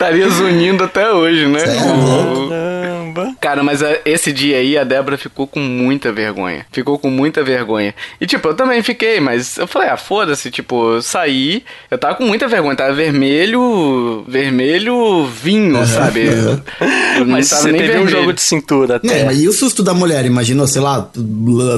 Estaria 0.04 0.28
zunindo 0.28 0.84
até 0.84 1.10
hoje, 1.12 1.46
né? 1.46 1.60
É. 1.62 2.84
Caramba. 3.04 3.34
Cara, 3.40 3.62
mas 3.62 3.80
é, 3.82 4.00
esse 4.04 4.32
dia 4.32 4.56
aí 4.58 4.76
a 4.76 4.82
Débora 4.84 5.16
ficou 5.16 5.46
com 5.46 5.60
muita 5.60 6.12
vergonha. 6.12 6.66
Ficou 6.72 6.98
com 6.98 7.10
muita 7.10 7.42
vergonha. 7.44 7.94
E 8.20 8.26
tipo, 8.26 8.48
eu 8.48 8.54
também 8.54 8.82
fiquei, 8.82 9.20
mas 9.20 9.56
eu 9.56 9.66
falei, 9.66 9.88
ah, 9.88 9.96
foda-se, 9.96 10.50
tipo, 10.50 10.94
eu 10.94 11.02
saí, 11.02 11.62
eu 11.90 11.96
tava 11.96 12.16
com 12.16 12.24
muita 12.24 12.48
vergonha, 12.48 12.74
tava 12.76 12.92
vermelho, 12.92 14.24
vermelho 14.26 15.26
vinho, 15.26 15.84
sabe? 15.86 16.28
Mas 17.26 17.48
tava 17.50 17.62
você 17.62 17.72
nem 17.72 17.80
teve 17.82 17.92
um 17.92 17.94
vermelho. 18.04 18.16
jogo 18.18 18.32
de 18.32 18.40
cintura 18.42 18.96
até. 18.96 19.24
mas 19.24 19.40
e 19.40 19.48
o 19.48 19.52
susto 19.52 19.82
da 19.82 19.94
mulher? 19.94 20.24
Imaginou, 20.24 20.66
sei 20.66 20.82
lá, 20.82 21.08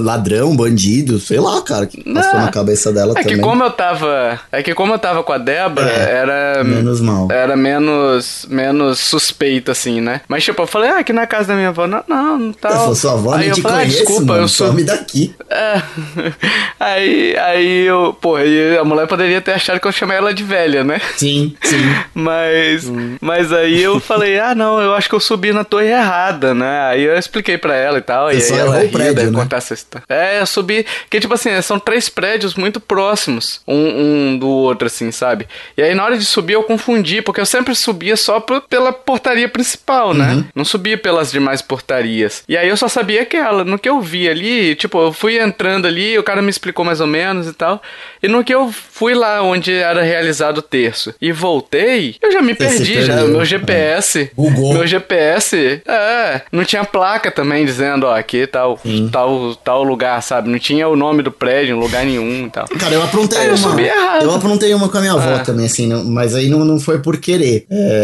ladrão, 0.00 0.56
bandido, 0.56 1.18
sei 1.20 1.38
lá, 1.38 1.60
cara, 1.62 1.86
que 1.86 2.02
passou 2.02 2.34
Não. 2.34 2.44
na 2.46 2.50
cabeça 2.50 2.92
dela 2.92 3.12
É 3.16 3.22
também. 3.22 3.36
que 3.36 3.42
como 3.42 3.62
eu 3.62 3.70
tava. 3.70 4.40
É 4.50 4.62
que 4.62 4.74
como 4.74 4.92
eu 4.94 4.98
tava 4.98 5.22
com 5.22 5.32
a 5.32 5.38
Débora, 5.38 5.90
É, 5.90 6.10
era. 6.16 6.64
menos 6.64 7.00
mal. 7.00 7.28
Era 7.30 7.56
menos. 7.56 8.15
Menos 8.48 8.98
suspeito, 8.98 9.70
assim, 9.70 10.00
né? 10.00 10.20
Mas 10.28 10.44
tipo, 10.44 10.62
eu 10.62 10.66
falei, 10.66 10.90
ah, 10.90 10.98
aqui 10.98 11.12
na 11.12 11.26
casa 11.26 11.48
da 11.48 11.54
minha 11.54 11.68
avó. 11.68 11.86
Não, 11.86 12.02
não, 12.08 12.38
não 12.38 12.52
tá. 12.52 12.70
Falei, 12.70 12.94
sua 12.94 13.12
avó 13.12 13.34
aí 13.34 13.48
eu 13.48 13.56
falei, 13.56 13.76
ah, 13.76 13.80
conheço, 13.80 13.98
desculpa, 13.98 14.24
mano, 14.26 14.42
eu 14.42 14.48
sou. 14.48 14.68
some 14.68 14.84
daqui. 14.84 15.34
É. 15.48 15.80
Aí, 16.78 17.36
aí 17.38 17.86
eu, 17.86 18.16
pô, 18.20 18.36
a 18.36 18.84
mulher 18.84 19.06
poderia 19.06 19.40
ter 19.40 19.52
achado 19.52 19.80
que 19.80 19.86
eu 19.86 19.92
chamei 19.92 20.16
ela 20.16 20.34
de 20.34 20.42
velha, 20.42 20.84
né? 20.84 21.00
Sim, 21.16 21.54
sim. 21.62 21.76
Mas, 22.14 22.90
mas 23.20 23.52
aí 23.52 23.80
eu 23.82 24.00
falei, 24.00 24.38
ah, 24.38 24.54
não, 24.54 24.80
eu 24.80 24.94
acho 24.94 25.08
que 25.08 25.14
eu 25.14 25.20
subi 25.20 25.52
na 25.52 25.64
torre 25.64 25.88
errada, 25.88 26.54
né? 26.54 26.80
Aí 26.88 27.02
eu 27.02 27.16
expliquei 27.16 27.56
pra 27.56 27.74
ela 27.74 27.98
e 27.98 28.02
tal, 28.02 28.30
Você 28.30 28.52
e 28.52 28.54
aí 28.54 28.60
ela 28.60 28.78
ria, 28.80 28.88
prédio, 28.88 29.30
né? 29.30 29.38
contar 29.38 29.58
essa 29.58 29.74
história. 29.74 30.04
É, 30.08 30.40
eu 30.40 30.46
subi, 30.46 30.84
que 31.08 31.20
tipo 31.20 31.32
assim, 31.34 31.60
são 31.62 31.78
três 31.78 32.08
prédios 32.08 32.54
muito 32.54 32.80
próximos, 32.80 33.60
um, 33.66 34.32
um 34.32 34.38
do 34.38 34.48
outro, 34.48 34.86
assim, 34.86 35.10
sabe? 35.12 35.46
E 35.76 35.82
aí 35.82 35.94
na 35.94 36.04
hora 36.04 36.18
de 36.18 36.24
subir 36.24 36.54
eu 36.54 36.62
confundi, 36.62 37.22
porque 37.22 37.40
eu 37.40 37.46
sempre 37.46 37.74
subia 38.14 38.16
só 38.16 38.40
pela 38.68 38.92
portaria 38.92 39.48
principal, 39.48 40.12
né? 40.14 40.34
Uhum. 40.34 40.44
Não 40.54 40.64
subia 40.64 40.96
pelas 40.98 41.30
demais 41.32 41.60
portarias. 41.62 42.42
E 42.48 42.56
aí 42.56 42.68
eu 42.68 42.76
só 42.76 42.88
sabia 42.88 43.22
aquela. 43.22 43.64
No 43.64 43.78
que 43.78 43.88
eu 43.88 44.00
vi 44.00 44.28
ali, 44.28 44.74
tipo, 44.74 45.00
eu 45.00 45.12
fui 45.12 45.38
entrando 45.38 45.86
ali, 45.86 46.18
o 46.18 46.22
cara 46.22 46.42
me 46.42 46.50
explicou 46.50 46.84
mais 46.84 47.00
ou 47.00 47.06
menos 47.06 47.46
e 47.48 47.52
tal. 47.52 47.80
E 48.22 48.28
no 48.28 48.44
que 48.44 48.54
eu 48.54 48.70
fui 48.72 49.14
lá 49.14 49.42
onde 49.42 49.72
era 49.72 50.02
realizado 50.02 50.58
o 50.58 50.62
terço 50.62 51.14
e 51.20 51.32
voltei, 51.32 52.16
eu 52.22 52.30
já 52.32 52.40
me 52.42 52.54
Você 52.54 52.58
perdi, 52.66 53.02
já. 53.02 53.16
Meu 53.24 53.44
GPS. 53.44 54.30
Bugou. 54.34 54.74
Meu 54.74 54.86
GPS, 54.86 55.82
é. 55.86 56.42
Não 56.52 56.64
tinha 56.64 56.84
placa 56.84 57.30
também 57.30 57.64
dizendo, 57.64 58.06
ó, 58.06 58.14
aqui 58.16 58.46
tal, 58.46 58.78
tal, 59.10 59.54
tal 59.56 59.82
lugar, 59.82 60.22
sabe? 60.22 60.48
Não 60.50 60.58
tinha 60.58 60.88
o 60.88 60.96
nome 60.96 61.22
do 61.22 61.32
prédio 61.32 61.76
em 61.76 61.78
lugar 61.80 62.04
nenhum 62.04 62.46
e 62.46 62.50
tal. 62.50 62.66
Cara, 62.78 62.94
eu 62.94 63.02
aprontei 63.02 63.38
É, 63.38 63.50
eu 63.50 63.54
uma. 63.56 63.80
errado. 63.82 64.22
Eu 64.22 64.34
aprontei 64.34 64.74
uma 64.74 64.88
com 64.88 64.98
a 64.98 65.00
minha 65.00 65.12
avó 65.12 65.34
Ah. 65.36 65.38
também, 65.40 65.66
assim, 65.66 65.86
não- 65.86 66.04
mas 66.04 66.34
aí 66.34 66.48
não, 66.48 66.64
não 66.64 66.78
foi 66.78 66.98
por 67.00 67.16
querer. 67.18 67.66
É, 67.70 67.95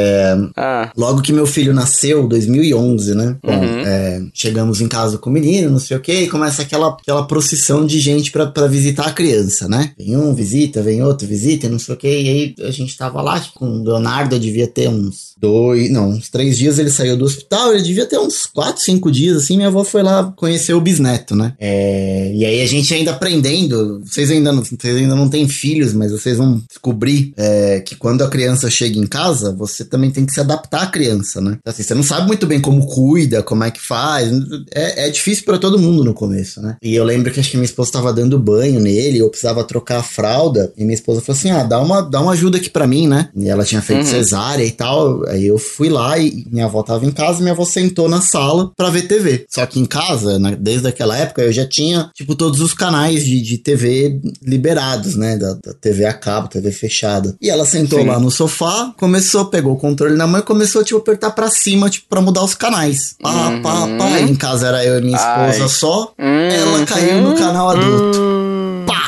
Ah. 0.56 0.90
Logo 0.96 1.22
que 1.22 1.32
meu 1.32 1.46
filho 1.46 1.72
nasceu, 1.74 2.26
2011, 2.28 3.14
né? 3.14 3.36
Bom, 3.42 3.52
Uhum. 3.52 3.80
é, 3.86 4.22
chegamos 4.34 4.80
em 4.80 4.88
casa 4.88 5.18
com 5.18 5.30
o 5.30 5.32
menino, 5.32 5.70
não 5.70 5.78
sei 5.78 5.96
o 5.96 6.00
que, 6.00 6.12
e 6.12 6.28
começa 6.28 6.62
aquela, 6.62 6.88
aquela 6.88 7.26
procissão 7.26 7.84
de 7.86 7.98
gente 8.00 8.30
pra, 8.32 8.46
pra 8.46 8.66
visitar 8.66 9.06
a 9.06 9.12
criança, 9.12 9.68
né? 9.68 9.92
Vem 9.98 10.16
um, 10.16 10.34
visita, 10.34 10.82
vem 10.82 11.02
outro, 11.02 11.26
visita, 11.26 11.68
não 11.68 11.78
sei 11.78 11.94
o 11.94 11.98
que, 11.98 12.08
e 12.08 12.28
aí 12.28 12.54
a 12.66 12.70
gente 12.70 12.96
tava 12.96 13.20
lá, 13.22 13.38
tipo, 13.38 13.58
com 13.58 13.66
o 13.66 13.84
Leonardo, 13.84 14.38
devia 14.38 14.66
ter 14.66 14.88
uns 14.88 15.32
dois, 15.40 15.90
não, 15.90 16.10
uns 16.10 16.28
três 16.28 16.56
dias 16.56 16.78
ele 16.78 16.90
saiu 16.90 17.16
do 17.16 17.24
hospital, 17.24 17.72
ele 17.72 17.82
devia 17.82 18.06
ter 18.06 18.18
uns 18.18 18.46
quatro, 18.46 18.82
cinco 18.82 19.10
dias, 19.10 19.36
assim, 19.36 19.56
minha 19.56 19.68
avó 19.68 19.82
foi 19.84 20.02
lá 20.02 20.32
conhecer 20.36 20.72
o 20.74 20.80
bisneto, 20.80 21.34
né? 21.34 21.54
É, 21.58 22.32
e 22.34 22.44
aí 22.44 22.62
a 22.62 22.66
gente 22.66 22.92
ainda 22.94 23.10
aprendendo, 23.10 24.00
vocês 24.04 24.30
ainda 24.30 24.52
não, 24.52 24.62
vocês 24.62 24.96
ainda 24.96 25.14
não 25.16 25.28
têm 25.28 25.48
filhos, 25.48 25.92
mas 25.92 26.12
vocês 26.12 26.36
vão 26.38 26.62
descobrir 26.68 27.32
é, 27.36 27.80
que 27.80 27.96
quando 27.96 28.22
a 28.22 28.28
criança 28.28 28.70
chega 28.70 28.98
em 28.98 29.06
casa, 29.06 29.52
você 29.52 29.81
também 29.84 30.10
tem 30.10 30.24
que 30.26 30.32
se 30.32 30.40
adaptar 30.40 30.82
à 30.82 30.86
criança, 30.86 31.40
né? 31.40 31.56
Então, 31.60 31.72
assim, 31.72 31.82
você 31.82 31.94
não 31.94 32.02
sabe 32.02 32.26
muito 32.26 32.46
bem 32.46 32.60
como 32.60 32.86
cuida, 32.86 33.42
como 33.42 33.64
é 33.64 33.70
que 33.70 33.80
faz, 33.80 34.30
é, 34.74 35.06
é 35.06 35.10
difícil 35.10 35.44
pra 35.44 35.58
todo 35.58 35.78
mundo 35.78 36.04
no 36.04 36.14
começo, 36.14 36.60
né? 36.60 36.76
E 36.82 36.94
eu 36.94 37.04
lembro 37.04 37.32
que 37.32 37.40
acho 37.40 37.50
que 37.50 37.56
minha 37.56 37.64
esposa 37.64 37.92
tava 37.92 38.12
dando 38.12 38.38
banho 38.38 38.80
nele, 38.80 39.18
eu 39.18 39.28
precisava 39.30 39.64
trocar 39.64 39.98
a 39.98 40.02
fralda, 40.02 40.72
e 40.76 40.84
minha 40.84 40.94
esposa 40.94 41.20
falou 41.20 41.38
assim, 41.38 41.50
ah, 41.50 41.62
dá 41.62 41.80
uma, 41.80 42.00
dá 42.02 42.20
uma 42.20 42.32
ajuda 42.32 42.58
aqui 42.58 42.70
pra 42.70 42.86
mim, 42.86 43.06
né? 43.06 43.28
E 43.34 43.48
ela 43.48 43.64
tinha 43.64 43.80
feito 43.82 44.02
Uhum. 44.02 44.06
cesárea 44.10 44.64
e 44.64 44.70
tal, 44.70 45.26
aí 45.28 45.46
eu 45.46 45.58
fui 45.58 45.88
lá 45.88 46.18
e 46.18 46.44
minha 46.50 46.64
avó 46.66 46.82
tava 46.82 47.04
em 47.06 47.10
casa, 47.12 47.40
minha 47.40 47.52
avó 47.52 47.64
sentou 47.64 48.08
na 48.08 48.20
sala 48.20 48.70
pra 48.76 48.90
ver 48.90 49.02
TV. 49.02 49.44
Só 49.48 49.64
que 49.66 49.78
em 49.78 49.84
casa, 49.86 50.38
desde 50.58 50.88
aquela 50.88 51.16
época, 51.16 51.42
eu 51.42 51.52
já 51.52 51.66
tinha, 51.66 52.10
tipo, 52.14 52.34
todos 52.34 52.60
os 52.60 52.72
canais 52.74 53.24
de, 53.24 53.40
de 53.40 53.58
TV 53.58 54.20
liberados, 54.42 55.14
né? 55.16 55.36
Da, 55.36 55.54
da 55.54 55.72
TV 55.74 56.04
a 56.04 56.12
cabo, 56.12 56.48
TV 56.48 56.70
fechada. 56.70 57.34
E 57.40 57.48
ela 57.50 57.64
sentou 57.64 58.00
Sim. 58.00 58.06
lá 58.06 58.18
no 58.18 58.30
sofá, 58.30 58.92
começou, 58.98 59.44
pegou 59.62 59.74
o 59.74 59.78
controle 59.78 60.16
na 60.16 60.26
mão 60.26 60.40
e 60.40 60.42
começou, 60.42 60.82
tipo, 60.82 60.98
a 60.98 61.00
apertar 61.00 61.30
pra 61.30 61.48
cima, 61.48 61.88
tipo, 61.88 62.06
pra 62.08 62.20
mudar 62.20 62.42
os 62.42 62.52
canais. 62.54 63.14
Pá, 63.22 63.30
pá, 63.62 63.74
Uhum. 63.84 63.96
pá. 63.98 64.20
Em 64.20 64.34
casa 64.34 64.66
era 64.66 64.84
eu 64.84 64.98
e 64.98 65.02
minha 65.02 65.16
esposa 65.16 65.62
Ai. 65.62 65.68
só. 65.68 66.12
Uhum. 66.18 66.48
Ela 66.50 66.84
caiu 66.84 67.22
no 67.22 67.36
canal 67.36 67.70
adulto. 67.70 68.18
Hum, 68.20 68.84
Pá! 68.84 69.06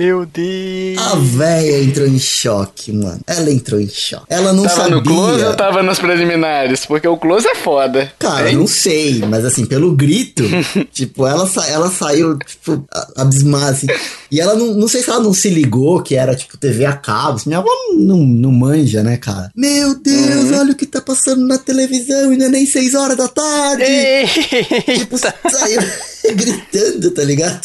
Meu 0.00 0.24
Deus. 0.26 0.98
A 0.98 1.14
véia 1.16 1.82
entrou 1.84 2.06
em 2.06 2.18
choque, 2.18 2.92
mano. 2.92 3.20
Ela 3.26 3.50
entrou 3.50 3.80
em 3.80 3.88
choque. 3.88 4.24
Ela 4.28 4.52
não 4.52 4.62
Tava 4.64 4.76
sabia. 4.76 4.96
no 4.96 5.02
close 5.02 5.44
ou 5.44 5.54
tava 5.54 5.82
nos 5.82 5.98
preliminares? 5.98 6.86
Porque 6.86 7.06
o 7.06 7.16
close 7.16 7.46
é 7.46 7.54
foda. 7.54 8.10
Cara, 8.18 8.50
Hein? 8.50 8.56
não 8.56 8.66
sei, 8.66 9.18
mas 9.28 9.44
assim, 9.44 9.66
pelo 9.66 9.92
grito, 9.94 10.42
tipo, 10.92 11.26
ela, 11.26 11.46
sa 11.46 11.66
ela 11.66 11.90
saiu, 11.90 12.38
tipo, 12.38 12.84
abismada, 13.16 13.70
assim. 13.72 13.86
E 14.30 14.40
ela 14.40 14.54
não, 14.54 14.74
não 14.74 14.88
sei 14.88 15.02
se 15.02 15.10
ela 15.10 15.20
não 15.20 15.34
se 15.34 15.48
ligou 15.50 16.02
que 16.02 16.14
era, 16.16 16.34
tipo, 16.34 16.56
TV 16.56 16.84
a 16.86 16.92
cabo. 16.96 17.36
assim, 17.36 17.50
Minha 17.50 17.58
avó 17.58 17.68
não, 17.94 18.18
não 18.18 18.52
manja, 18.52 19.02
né, 19.02 19.16
cara? 19.16 19.50
Meu 19.54 19.94
Deus, 19.94 20.52
olha 20.52 20.72
o 20.72 20.76
que 20.76 20.86
tá 20.86 21.00
passando 21.00 21.46
na 21.46 21.58
televisão, 21.58 22.30
ainda 22.30 22.48
nem 22.48 22.64
seis 22.66 22.94
horas 22.94 23.16
da 23.16 23.28
tarde. 23.28 23.84
Tipo, 25.00 25.16
saiu 25.18 25.80
gritando, 26.34 27.10
tá 27.10 27.22
ligado? 27.22 27.60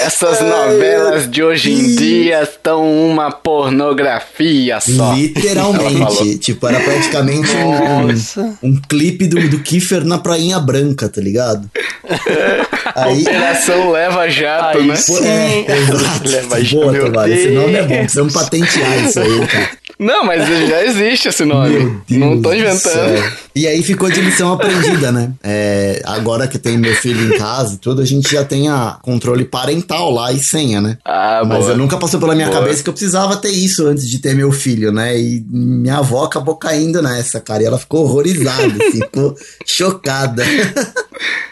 Essas 0.00 0.40
novelas 0.40 1.30
de 1.30 1.42
hoje 1.42 1.72
em 1.72 1.94
dia 1.94 2.42
estão 2.42 2.84
uma 3.08 3.30
pornografia 3.30 4.80
só. 4.80 5.14
Literalmente. 5.14 6.38
tipo, 6.38 6.66
era 6.66 6.80
praticamente 6.80 7.50
um, 7.56 8.42
um, 8.42 8.56
um, 8.62 8.80
clipe 8.88 9.26
do, 9.26 9.48
do 9.48 9.60
Kiefer 9.60 10.04
na 10.04 10.18
Prainha 10.18 10.58
Branca, 10.58 11.08
tá 11.08 11.20
ligado? 11.20 11.68
Aí, 12.94 13.22
Operação 13.22 13.90
Leva 13.90 14.28
Jato, 14.28 14.78
aí, 14.78 14.86
né? 14.86 14.94
É, 15.66 15.76
exato. 15.76 16.28
Leva 16.28 16.56
Boa, 16.72 16.98
Tovar, 16.98 17.30
esse 17.30 17.50
nome 17.50 17.74
é 17.74 17.82
bom. 17.82 17.98
Precisamos 17.98 18.32
patentear 18.32 19.04
isso 19.04 19.20
aí, 19.20 19.46
cara. 19.46 19.70
Não, 19.98 20.24
mas 20.24 20.46
já 20.68 20.84
existe 20.84 21.28
esse 21.28 21.44
nome. 21.44 22.00
Não 22.08 22.40
tô 22.40 22.52
inventando. 22.52 23.32
E 23.54 23.66
aí 23.66 23.82
ficou 23.82 24.10
de 24.10 24.20
lição 24.20 24.52
aprendida, 24.52 25.10
né? 25.10 25.32
É, 25.42 26.00
agora 26.04 26.46
que 26.46 26.58
tem 26.58 26.78
meu 26.78 26.94
filho 26.94 27.34
em 27.34 27.38
casa 27.38 27.74
e 27.74 27.78
tudo, 27.78 28.00
a 28.00 28.04
gente 28.04 28.30
já 28.30 28.44
tem 28.44 28.68
a 28.68 28.96
controle 29.02 29.44
parental 29.44 29.77
lá 30.10 30.32
e 30.32 30.38
senha, 30.38 30.80
né? 30.80 30.98
Ah, 31.04 31.42
Mas 31.46 31.58
boa. 31.60 31.70
eu 31.72 31.76
nunca 31.76 31.96
passou 31.96 32.18
pela 32.20 32.34
minha 32.34 32.48
boa. 32.48 32.60
cabeça 32.60 32.82
que 32.82 32.88
eu 32.88 32.92
precisava 32.92 33.36
ter 33.36 33.50
isso 33.50 33.86
antes 33.86 34.08
de 34.08 34.18
ter 34.18 34.34
meu 34.34 34.52
filho, 34.52 34.92
né? 34.92 35.18
E 35.18 35.44
minha 35.48 35.98
avó 35.98 36.24
acabou 36.24 36.56
caindo 36.56 37.02
nessa, 37.02 37.40
cara. 37.40 37.62
E 37.62 37.66
ela 37.66 37.78
ficou 37.78 38.04
horrorizada, 38.04 38.74
ficou 38.90 39.36
chocada. 39.64 40.44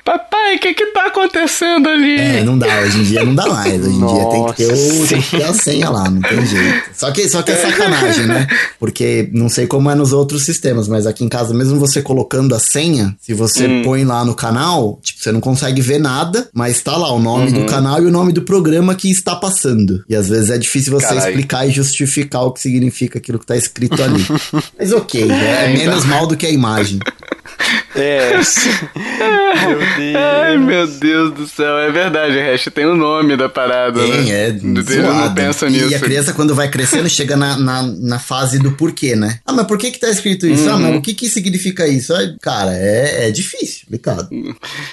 Papai, 0.04 0.56
o 0.56 0.58
que 0.60 0.74
que 0.74 0.86
tá 0.86 1.06
acontecendo 1.06 1.88
ali? 1.88 2.18
É, 2.18 2.44
não 2.44 2.56
dá, 2.56 2.80
hoje 2.80 3.00
em 3.00 3.02
dia 3.02 3.24
não 3.24 3.34
dá 3.34 3.46
mais. 3.48 3.84
Hoje 3.84 3.96
em 3.96 3.98
Nossa, 3.98 4.14
dia 4.14 4.30
tem 4.30 4.46
que, 4.46 4.54
ter 4.54 4.72
o, 4.72 5.06
tem 5.08 5.20
que 5.20 5.36
ter 5.36 5.42
a 5.42 5.52
senha 5.52 5.90
lá, 5.90 6.08
não 6.08 6.22
tem 6.22 6.46
jeito. 6.46 6.82
Só 6.94 7.10
que, 7.10 7.28
só 7.28 7.42
que 7.42 7.50
é 7.50 7.56
sacanagem, 7.56 8.26
né? 8.26 8.46
Porque 8.78 9.28
não 9.32 9.48
sei 9.48 9.66
como 9.66 9.90
é 9.90 9.94
nos 9.94 10.12
outros 10.12 10.44
sistemas, 10.44 10.86
mas 10.86 11.06
aqui 11.06 11.24
em 11.24 11.28
casa, 11.28 11.52
mesmo 11.52 11.80
você 11.80 12.00
colocando 12.00 12.54
a 12.54 12.60
senha, 12.60 13.16
se 13.20 13.34
você 13.34 13.66
hum. 13.66 13.82
põe 13.82 14.04
lá 14.04 14.24
no 14.24 14.34
canal, 14.34 15.00
tipo, 15.02 15.20
você 15.20 15.32
não 15.32 15.40
consegue 15.40 15.80
ver 15.80 15.98
nada, 15.98 16.48
mas 16.54 16.80
tá 16.80 16.96
lá 16.96 17.12
o 17.12 17.18
nome 17.18 17.46
uhum. 17.46 17.64
do 17.64 17.66
canal 17.66 18.00
e 18.00 18.06
o 18.06 18.10
nome 18.16 18.32
do 18.32 18.42
programa 18.42 18.94
que 18.94 19.10
está 19.10 19.36
passando. 19.36 20.02
E 20.08 20.16
às 20.16 20.28
vezes 20.28 20.50
é 20.50 20.58
difícil 20.58 20.92
você 20.92 21.08
Carai. 21.08 21.28
explicar 21.28 21.66
e 21.66 21.70
justificar 21.70 22.42
o 22.42 22.52
que 22.52 22.60
significa 22.60 23.18
aquilo 23.18 23.38
que 23.38 23.46
tá 23.46 23.56
escrito 23.56 24.02
ali. 24.02 24.24
mas 24.78 24.92
ok, 24.92 25.30
é, 25.30 25.64
é 25.64 25.68
menos 25.76 26.04
mal 26.06 26.26
do 26.26 26.36
que 26.36 26.46
a 26.46 26.50
imagem. 26.50 26.98
É. 27.96 28.36
meu 29.66 29.78
Deus. 29.96 30.16
Ai, 30.16 30.58
meu 30.58 30.86
Deus 30.86 31.34
do 31.34 31.46
céu. 31.46 31.78
É 31.78 31.90
verdade, 31.90 32.38
Hash 32.38 32.68
tem 32.72 32.86
o 32.86 32.92
um 32.92 32.96
nome 32.96 33.36
da 33.36 33.48
parada, 33.48 34.00
tem, 34.00 34.22
né? 34.24 34.30
é. 34.30 34.48
Eu 34.48 35.14
não 35.14 35.34
penso 35.34 35.66
nisso. 35.66 35.90
E 35.90 35.94
a 35.94 36.00
criança, 36.00 36.32
quando 36.32 36.54
vai 36.54 36.68
crescendo, 36.68 37.08
chega 37.08 37.36
na, 37.36 37.56
na, 37.58 37.82
na, 37.82 38.18
fase 38.18 38.58
do 38.58 38.72
porquê, 38.72 39.16
né? 39.16 39.40
Ah, 39.46 39.52
mas 39.52 39.66
por 39.66 39.78
que 39.78 39.90
que 39.90 39.98
tá 39.98 40.08
escrito 40.08 40.46
isso? 40.46 40.68
Uhum. 40.68 40.74
Ah, 40.74 40.78
mas 40.78 40.96
o 40.96 41.00
que 41.00 41.14
que 41.14 41.28
significa 41.28 41.86
isso? 41.86 42.14
Ah, 42.14 42.34
cara, 42.40 42.72
é, 42.74 43.28
é 43.28 43.30
difícil, 43.30 43.86
complicado. 43.86 44.28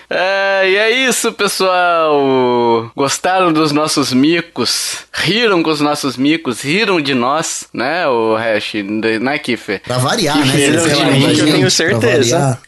É, 0.10 0.70
e 0.70 0.76
é 0.76 1.08
isso, 1.10 1.32
pessoal. 1.34 2.92
Gostaram 2.96 3.52
dos 3.52 3.72
nossos 3.72 4.14
micos? 4.14 5.00
Riram 5.14 5.62
com 5.64 5.70
os 5.70 5.82
nossos 5.82 6.18
micos? 6.18 6.62
Riram 6.62 7.02
de 7.02 7.14
nós, 7.14 7.66
né, 7.74 8.08
o 8.08 8.36
Hash? 8.36 8.74
Né, 9.22 9.38
Kiffer? 9.40 9.82
Pra 9.82 9.98
variar, 9.98 10.38
né? 10.38 10.54
Riram 10.54 10.88
de 10.88 11.06
mim, 11.06 11.38
eu 11.38 11.46
tenho 11.46 11.72
certeza. 11.72 12.60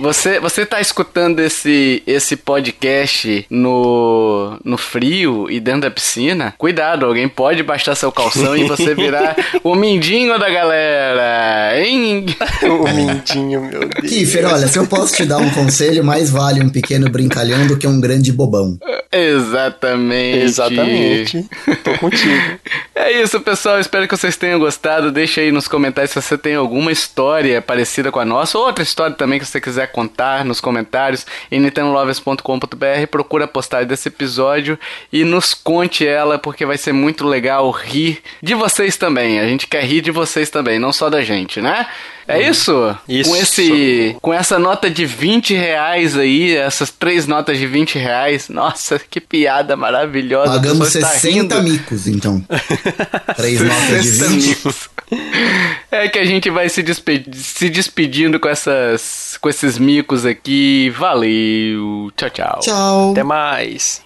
Você, 0.00 0.40
você 0.40 0.64
tá 0.64 0.80
escutando 0.80 1.40
esse, 1.40 2.02
esse 2.06 2.36
podcast 2.36 3.46
no, 3.50 4.58
no 4.64 4.78
frio 4.78 5.50
e 5.50 5.60
dentro 5.60 5.82
da 5.82 5.90
piscina? 5.90 6.54
Cuidado, 6.56 7.06
alguém 7.06 7.28
pode 7.28 7.62
baixar 7.62 7.94
seu 7.94 8.10
calção 8.12 8.56
e 8.56 8.64
você 8.64 8.94
virar 8.94 9.36
o 9.62 9.74
mindinho 9.74 10.38
da 10.38 10.48
galera, 10.48 11.80
hein? 11.80 12.26
o 12.62 12.88
mindinho, 12.94 13.62
meu 13.62 13.88
Deus. 13.88 14.08
Kiffer, 14.08 14.46
olha, 14.46 14.68
se 14.68 14.78
eu 14.78 14.86
posso 14.86 15.14
te 15.14 15.24
dar 15.24 15.38
um 15.38 15.50
conselho, 15.50 16.04
mais 16.04 16.30
vale 16.30 16.62
um 16.62 16.68
pequeno 16.68 17.08
brincalhão 17.10 17.66
do 17.66 17.76
que 17.76 17.86
um 17.86 18.00
grande 18.00 18.32
bobão. 18.32 18.78
Exatamente. 19.10 20.38
Exatamente. 20.38 21.46
Tô 21.82 21.96
contigo. 21.98 22.58
É 23.00 23.12
isso, 23.12 23.40
pessoal. 23.40 23.78
Espero 23.78 24.08
que 24.08 24.16
vocês 24.16 24.36
tenham 24.36 24.58
gostado. 24.58 25.12
Deixa 25.12 25.40
aí 25.40 25.52
nos 25.52 25.68
comentários 25.68 26.10
se 26.10 26.20
você 26.20 26.36
tem 26.36 26.56
alguma 26.56 26.90
história 26.90 27.62
parecida 27.62 28.10
com 28.10 28.18
a 28.18 28.24
nossa, 28.24 28.58
ou 28.58 28.66
outra 28.66 28.82
história 28.82 29.14
também 29.14 29.38
que 29.38 29.46
você 29.46 29.60
quiser 29.60 29.86
contar 29.92 30.44
nos 30.44 30.60
comentários 30.60 31.24
em 31.48 31.60
nintendolovers.com.br. 31.60 33.06
Procura 33.08 33.44
a 33.44 33.48
postagem 33.48 33.86
desse 33.86 34.08
episódio 34.08 34.76
e 35.12 35.22
nos 35.22 35.54
conte 35.54 36.04
ela, 36.04 36.40
porque 36.40 36.66
vai 36.66 36.76
ser 36.76 36.92
muito 36.92 37.24
legal 37.24 37.70
rir 37.70 38.20
de 38.42 38.56
vocês 38.56 38.96
também. 38.96 39.38
A 39.38 39.46
gente 39.46 39.68
quer 39.68 39.84
rir 39.84 40.00
de 40.00 40.10
vocês 40.10 40.50
também, 40.50 40.80
não 40.80 40.92
só 40.92 41.08
da 41.08 41.22
gente, 41.22 41.60
né? 41.60 41.86
É 42.28 42.46
isso? 42.46 42.94
Isso. 43.08 43.30
Com, 43.30 43.36
esse, 43.36 44.16
com 44.20 44.34
essa 44.34 44.58
nota 44.58 44.90
de 44.90 45.06
20 45.06 45.54
reais 45.54 46.14
aí, 46.14 46.54
essas 46.54 46.90
três 46.90 47.26
notas 47.26 47.56
de 47.58 47.66
20 47.66 47.98
reais, 47.98 48.50
nossa, 48.50 48.98
que 48.98 49.18
piada 49.18 49.74
maravilhosa. 49.76 50.52
Pagamos 50.52 50.88
60 50.88 51.54
tá 51.54 51.62
micos, 51.62 52.06
então. 52.06 52.44
três 53.34 53.62
notas 53.62 54.02
de 54.02 54.10
20. 54.10 54.46
Micos. 54.46 54.90
É 55.90 56.06
que 56.06 56.18
a 56.18 56.24
gente 56.26 56.50
vai 56.50 56.68
se, 56.68 56.82
despe 56.82 57.24
se 57.32 57.70
despedindo 57.70 58.38
com, 58.38 58.48
essas, 58.48 59.38
com 59.40 59.48
esses 59.48 59.78
micos 59.78 60.26
aqui. 60.26 60.90
Valeu. 60.90 62.12
Tchau, 62.14 62.28
tchau. 62.28 62.60
Tchau. 62.60 63.12
Até 63.12 63.22
mais. 63.22 64.02